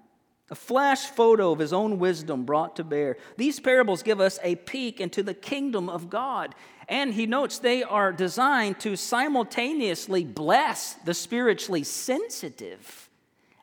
a 0.50 0.56
flash 0.56 1.06
photo 1.06 1.52
of 1.52 1.60
his 1.60 1.74
own 1.74 2.00
wisdom 2.00 2.44
brought 2.44 2.78
to 2.78 2.84
bear. 2.84 3.18
These 3.38 3.60
parables 3.60 4.02
give 4.02 4.20
us 4.20 4.40
a 4.42 4.56
peek 4.56 5.00
into 5.00 5.22
the 5.22 5.36
kingdom 5.36 5.90
of 5.90 6.10
God. 6.10 6.56
And 6.90 7.14
he 7.14 7.28
notes 7.28 7.60
they 7.60 7.84
are 7.84 8.12
designed 8.12 8.80
to 8.80 8.96
simultaneously 8.96 10.26
bless 10.26 10.94
the 11.06 11.14
spiritually 11.14 11.84
sensitive 11.84 13.12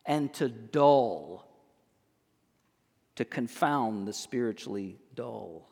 and 0.07 0.33
to 0.35 0.49
dull, 0.49 1.45
to 3.17 3.25
confound 3.25 4.07
the 4.07 4.13
spiritually 4.13 5.01
dull. 5.17 5.69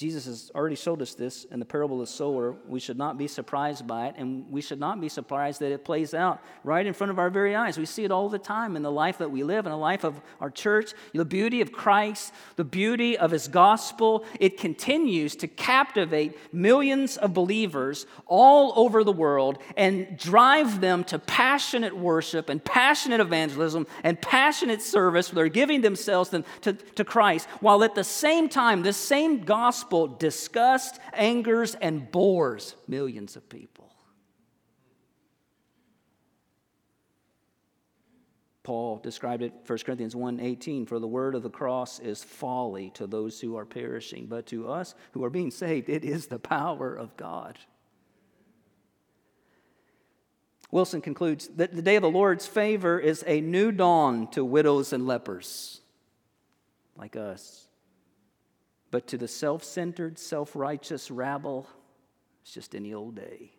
Jesus 0.00 0.24
has 0.24 0.50
already 0.54 0.76
showed 0.76 1.02
us 1.02 1.12
this 1.12 1.44
in 1.44 1.58
the 1.58 1.66
parable 1.66 2.00
of 2.00 2.08
the 2.08 2.10
sower. 2.10 2.56
We 2.66 2.80
should 2.80 2.96
not 2.96 3.18
be 3.18 3.28
surprised 3.28 3.86
by 3.86 4.06
it, 4.06 4.14
and 4.16 4.50
we 4.50 4.62
should 4.62 4.80
not 4.80 4.98
be 4.98 5.10
surprised 5.10 5.60
that 5.60 5.72
it 5.72 5.84
plays 5.84 6.14
out 6.14 6.40
right 6.64 6.86
in 6.86 6.94
front 6.94 7.10
of 7.10 7.18
our 7.18 7.28
very 7.28 7.54
eyes. 7.54 7.76
We 7.76 7.84
see 7.84 8.04
it 8.04 8.10
all 8.10 8.30
the 8.30 8.38
time 8.38 8.76
in 8.76 8.82
the 8.82 8.90
life 8.90 9.18
that 9.18 9.30
we 9.30 9.42
live, 9.42 9.66
in 9.66 9.72
the 9.72 9.76
life 9.76 10.02
of 10.02 10.18
our 10.40 10.48
church. 10.48 10.94
The 11.12 11.26
beauty 11.26 11.60
of 11.60 11.70
Christ, 11.70 12.32
the 12.56 12.64
beauty 12.64 13.18
of 13.18 13.30
his 13.30 13.46
gospel, 13.46 14.24
it 14.40 14.56
continues 14.56 15.36
to 15.36 15.46
captivate 15.48 16.34
millions 16.50 17.18
of 17.18 17.34
believers 17.34 18.06
all 18.26 18.72
over 18.76 19.04
the 19.04 19.12
world 19.12 19.58
and 19.76 20.16
drive 20.16 20.80
them 20.80 21.04
to 21.04 21.18
passionate 21.18 21.94
worship 21.94 22.48
and 22.48 22.64
passionate 22.64 23.20
evangelism 23.20 23.86
and 24.02 24.18
passionate 24.18 24.80
service. 24.80 25.28
They're 25.28 25.48
giving 25.48 25.82
themselves 25.82 26.30
to, 26.30 26.42
to, 26.62 26.72
to 26.72 27.04
Christ, 27.04 27.46
while 27.60 27.84
at 27.84 27.94
the 27.94 28.02
same 28.02 28.48
time, 28.48 28.80
this 28.80 28.96
same 28.96 29.44
gospel 29.44 29.89
gospel 29.90 30.06
disgusts, 30.06 31.00
angers, 31.12 31.74
and 31.74 32.10
bores 32.12 32.76
millions 32.86 33.34
of 33.34 33.48
people. 33.48 33.92
Paul 38.62 38.98
described 38.98 39.42
it 39.42 39.52
1 39.66 39.78
Corinthians 39.84 40.14
1:18 40.14 40.86
for 40.86 41.00
the 41.00 41.08
word 41.08 41.34
of 41.34 41.42
the 41.42 41.50
cross 41.50 41.98
is 41.98 42.22
folly 42.22 42.90
to 42.90 43.08
those 43.08 43.40
who 43.40 43.56
are 43.56 43.64
perishing 43.64 44.26
but 44.26 44.46
to 44.46 44.68
us 44.68 44.94
who 45.10 45.24
are 45.24 45.30
being 45.30 45.50
saved 45.50 45.88
it 45.88 46.04
is 46.04 46.28
the 46.28 46.38
power 46.38 46.94
of 46.94 47.16
God. 47.16 47.58
Wilson 50.70 51.00
concludes 51.00 51.48
that 51.56 51.74
the 51.74 51.82
day 51.82 51.96
of 51.96 52.02
the 52.02 52.10
Lord's 52.10 52.46
favor 52.46 53.00
is 53.00 53.24
a 53.26 53.40
new 53.40 53.72
dawn 53.72 54.28
to 54.28 54.44
widows 54.44 54.92
and 54.92 55.04
lepers 55.04 55.80
like 56.96 57.16
us. 57.16 57.69
But 58.90 59.06
to 59.08 59.18
the 59.18 59.28
self 59.28 59.62
centered, 59.62 60.18
self 60.18 60.56
righteous 60.56 61.10
rabble, 61.10 61.66
it's 62.42 62.52
just 62.52 62.74
any 62.74 62.92
old 62.92 63.14
day. 63.14 63.52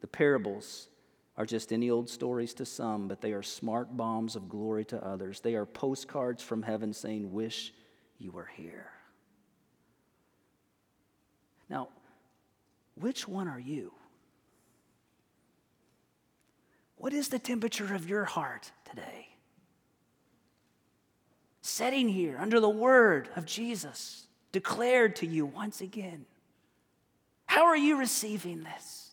The 0.00 0.06
parables 0.06 0.88
are 1.36 1.46
just 1.46 1.72
any 1.72 1.90
old 1.90 2.08
stories 2.08 2.54
to 2.54 2.64
some, 2.64 3.08
but 3.08 3.20
they 3.20 3.32
are 3.32 3.42
smart 3.42 3.96
bombs 3.96 4.36
of 4.36 4.48
glory 4.48 4.84
to 4.86 5.04
others. 5.04 5.40
They 5.40 5.54
are 5.54 5.66
postcards 5.66 6.42
from 6.42 6.62
heaven 6.62 6.92
saying, 6.92 7.32
Wish 7.32 7.72
you 8.18 8.30
were 8.30 8.48
here. 8.56 8.90
Now, 11.68 11.88
which 12.94 13.26
one 13.26 13.48
are 13.48 13.60
you? 13.60 13.92
What 16.96 17.12
is 17.12 17.28
the 17.28 17.38
temperature 17.38 17.94
of 17.94 18.08
your 18.08 18.24
heart 18.24 18.70
today? 18.88 19.28
Sitting 21.60 22.08
here 22.08 22.38
under 22.38 22.60
the 22.60 22.68
word 22.68 23.28
of 23.36 23.44
Jesus 23.44 24.25
declared 24.56 25.16
to 25.16 25.26
you 25.26 25.44
once 25.44 25.82
again. 25.82 26.24
How 27.44 27.66
are 27.66 27.76
you 27.76 27.98
receiving 27.98 28.62
this? 28.62 29.10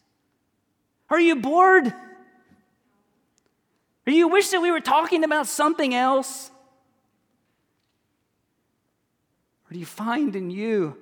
Are 1.09 1.19
you 1.19 1.35
bored? 1.35 1.87
Or 4.07 4.13
you 4.13 4.29
wish 4.29 4.51
that 4.51 4.61
we 4.61 4.71
were 4.71 4.79
talking 4.79 5.25
about 5.25 5.47
something 5.47 5.93
else? 5.93 6.49
Or 9.69 9.73
do 9.73 9.79
you 9.79 9.85
find 9.85 10.33
in 10.33 10.49
you 10.49 10.95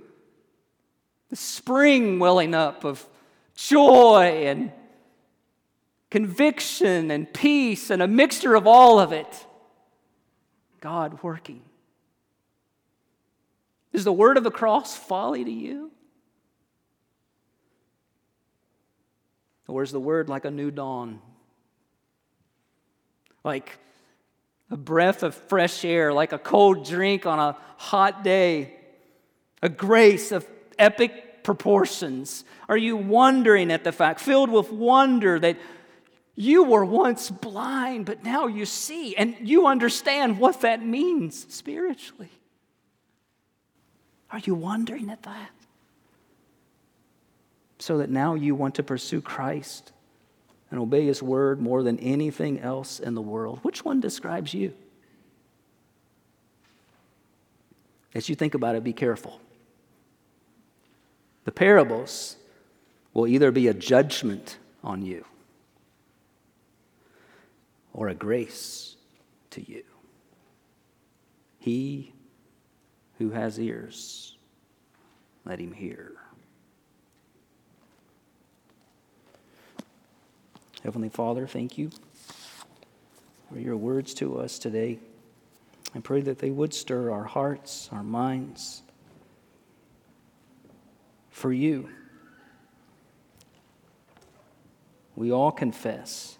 the 1.29 1.35
spring 1.35 2.17
welling 2.17 2.55
up 2.55 2.83
of 2.83 3.05
joy 3.53 4.45
and 4.47 4.71
conviction 6.09 7.11
and 7.11 7.31
peace 7.31 7.91
and 7.91 8.01
a 8.01 8.07
mixture 8.07 8.55
of 8.55 8.65
all 8.65 8.97
of 8.99 9.11
it? 9.11 9.45
God 10.79 11.21
working. 11.21 11.61
Is 13.93 14.03
the 14.03 14.13
word 14.13 14.37
of 14.37 14.43
the 14.43 14.51
cross 14.51 14.95
folly 14.95 15.43
to 15.43 15.51
you? 15.51 15.91
Or 19.67 19.83
is 19.83 19.91
the 19.91 19.99
word 19.99 20.29
like 20.29 20.45
a 20.45 20.51
new 20.51 20.71
dawn? 20.71 21.21
Like 23.43 23.77
a 24.69 24.77
breath 24.77 25.23
of 25.23 25.35
fresh 25.35 25.83
air, 25.83 26.13
like 26.13 26.31
a 26.31 26.37
cold 26.37 26.85
drink 26.85 27.25
on 27.25 27.39
a 27.39 27.57
hot 27.77 28.23
day, 28.23 28.75
a 29.61 29.69
grace 29.69 30.31
of 30.31 30.47
epic 30.79 31.43
proportions? 31.43 32.45
Are 32.69 32.77
you 32.77 32.95
wondering 32.95 33.71
at 33.71 33.83
the 33.83 33.91
fact, 33.91 34.19
filled 34.19 34.49
with 34.49 34.71
wonder 34.71 35.39
that 35.39 35.57
you 36.35 36.63
were 36.63 36.85
once 36.85 37.29
blind, 37.29 38.05
but 38.05 38.23
now 38.23 38.47
you 38.47 38.65
see, 38.65 39.15
and 39.15 39.35
you 39.41 39.67
understand 39.67 40.39
what 40.39 40.61
that 40.61 40.83
means 40.83 41.45
spiritually? 41.53 42.29
Are 44.31 44.39
you 44.39 44.55
wondering 44.55 45.09
at 45.09 45.23
that? 45.23 45.51
So 47.79 47.97
that 47.97 48.09
now 48.09 48.35
you 48.35 48.55
want 48.55 48.75
to 48.75 48.83
pursue 48.83 49.21
Christ 49.21 49.91
and 50.69 50.79
obey 50.79 51.05
His 51.05 51.21
word 51.21 51.59
more 51.59 51.83
than 51.83 51.99
anything 51.99 52.59
else 52.59 52.99
in 52.99 53.15
the 53.15 53.21
world. 53.21 53.59
Which 53.63 53.83
one 53.83 53.99
describes 53.99 54.53
you? 54.53 54.73
As 58.13 58.29
you 58.29 58.35
think 58.35 58.53
about 58.53 58.75
it, 58.75 58.83
be 58.83 58.93
careful. 58.93 59.39
The 61.45 61.51
parables 61.51 62.37
will 63.13 63.27
either 63.27 63.51
be 63.51 63.67
a 63.67 63.73
judgment 63.73 64.57
on 64.83 65.01
you 65.01 65.25
or 67.93 68.09
a 68.09 68.15
grace 68.15 68.95
to 69.51 69.61
you. 69.61 69.83
He 71.59 72.13
who 73.21 73.29
has 73.29 73.59
ears, 73.59 74.35
let 75.45 75.59
him 75.59 75.71
hear. 75.71 76.13
Heavenly 80.83 81.09
Father, 81.09 81.45
thank 81.45 81.77
you 81.77 81.91
for 83.47 83.59
your 83.59 83.77
words 83.77 84.15
to 84.15 84.39
us 84.39 84.57
today. 84.57 84.97
I 85.93 85.99
pray 85.99 86.21
that 86.21 86.39
they 86.39 86.49
would 86.49 86.73
stir 86.73 87.11
our 87.11 87.25
hearts, 87.25 87.89
our 87.91 88.01
minds 88.01 88.81
for 91.29 91.53
you. 91.53 91.89
We 95.15 95.31
all 95.31 95.51
confess 95.51 96.39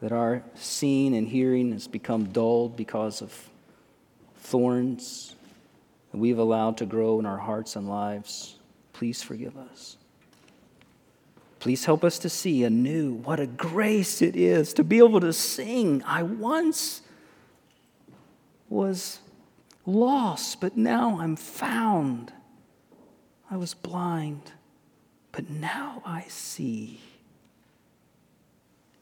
that 0.00 0.12
our 0.12 0.44
seeing 0.54 1.16
and 1.16 1.26
hearing 1.26 1.72
has 1.72 1.88
become 1.88 2.26
dulled 2.26 2.76
because 2.76 3.22
of 3.22 3.50
thorns 4.36 5.35
that 6.16 6.20
we've 6.20 6.38
allowed 6.38 6.78
to 6.78 6.86
grow 6.86 7.18
in 7.18 7.26
our 7.26 7.36
hearts 7.36 7.76
and 7.76 7.90
lives. 7.90 8.56
Please 8.94 9.22
forgive 9.22 9.54
us. 9.58 9.98
Please 11.58 11.84
help 11.84 12.02
us 12.02 12.18
to 12.20 12.30
see 12.30 12.64
anew 12.64 13.12
what 13.12 13.38
a 13.38 13.46
grace 13.46 14.22
it 14.22 14.34
is 14.34 14.72
to 14.72 14.82
be 14.82 14.96
able 14.96 15.20
to 15.20 15.34
sing. 15.34 16.02
I 16.06 16.22
once 16.22 17.02
was 18.70 19.18
lost, 19.84 20.58
but 20.58 20.74
now 20.74 21.20
I'm 21.20 21.36
found. 21.36 22.32
I 23.50 23.58
was 23.58 23.74
blind, 23.74 24.52
but 25.32 25.50
now 25.50 26.00
I 26.02 26.24
see. 26.28 26.98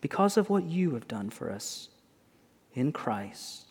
Because 0.00 0.36
of 0.36 0.50
what 0.50 0.64
you 0.64 0.94
have 0.94 1.06
done 1.06 1.30
for 1.30 1.52
us 1.52 1.90
in 2.74 2.90
Christ, 2.90 3.66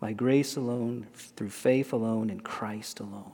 by 0.00 0.12
grace 0.12 0.56
alone, 0.56 1.06
through 1.14 1.50
faith 1.50 1.92
alone, 1.92 2.30
in 2.30 2.40
Christ 2.40 3.00
alone. 3.00 3.32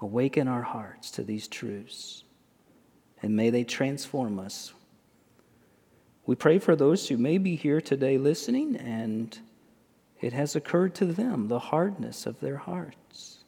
Awaken 0.00 0.48
our 0.48 0.62
hearts 0.62 1.10
to 1.12 1.22
these 1.22 1.46
truths, 1.46 2.24
and 3.22 3.36
may 3.36 3.50
they 3.50 3.64
transform 3.64 4.38
us 4.38 4.72
we 6.30 6.36
pray 6.36 6.60
for 6.60 6.76
those 6.76 7.08
who 7.08 7.16
may 7.16 7.38
be 7.38 7.56
here 7.56 7.80
today 7.80 8.16
listening 8.16 8.76
and 8.76 9.36
it 10.20 10.32
has 10.32 10.54
occurred 10.54 10.94
to 10.94 11.06
them 11.06 11.48
the 11.48 11.58
hardness 11.58 12.24
of 12.24 12.38
their 12.38 12.58
hearts. 12.58 13.38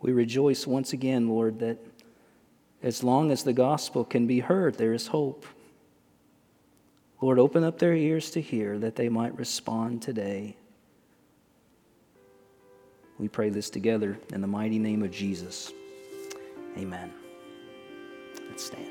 We 0.00 0.10
rejoice 0.10 0.66
once 0.66 0.92
again, 0.92 1.28
Lord, 1.28 1.60
that 1.60 1.78
as 2.82 3.04
long 3.04 3.30
as 3.30 3.44
the 3.44 3.52
gospel 3.52 4.04
can 4.04 4.26
be 4.26 4.40
heard, 4.40 4.78
there 4.78 4.92
is 4.92 5.06
hope. 5.06 5.46
Lord, 7.22 7.38
open 7.38 7.62
up 7.62 7.78
their 7.78 7.94
ears 7.94 8.32
to 8.32 8.40
hear 8.40 8.80
that 8.80 8.96
they 8.96 9.08
might 9.08 9.38
respond 9.38 10.02
today. 10.02 10.56
We 13.16 13.28
pray 13.28 13.48
this 13.48 13.70
together 13.70 14.18
in 14.32 14.40
the 14.40 14.48
mighty 14.48 14.80
name 14.80 15.04
of 15.04 15.12
Jesus. 15.12 15.72
Amen. 16.76 17.12
Let's 18.48 18.64
stand. 18.64 18.88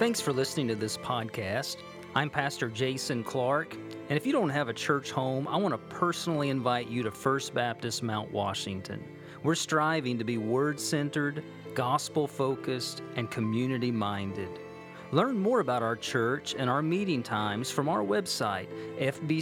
Thanks 0.00 0.20
for 0.20 0.32
listening 0.32 0.66
to 0.68 0.74
this 0.74 0.96
podcast. 0.96 1.76
I'm 2.16 2.30
Pastor 2.30 2.68
Jason 2.68 3.22
Clark, 3.22 3.74
and 4.08 4.16
if 4.16 4.26
you 4.26 4.32
don't 4.32 4.50
have 4.50 4.68
a 4.68 4.74
church 4.74 5.12
home, 5.12 5.46
I 5.46 5.56
want 5.56 5.72
to 5.72 5.78
personally 5.94 6.48
invite 6.48 6.88
you 6.88 7.04
to 7.04 7.12
First 7.12 7.54
Baptist 7.54 8.02
Mount 8.02 8.32
Washington. 8.32 9.04
We're 9.44 9.54
striving 9.54 10.18
to 10.18 10.24
be 10.24 10.36
word 10.36 10.80
centered, 10.80 11.44
gospel 11.78 12.26
focused, 12.26 13.02
and 13.14 13.30
community 13.30 13.92
minded. 13.92 14.50
Learn 15.12 15.38
more 15.38 15.60
about 15.60 15.80
our 15.80 15.94
church 15.94 16.56
and 16.58 16.68
our 16.68 16.82
meeting 16.82 17.22
times 17.22 17.70
from 17.70 17.88
our 17.88 18.02
website, 18.02 18.66
fbcmw.org. 18.98 19.38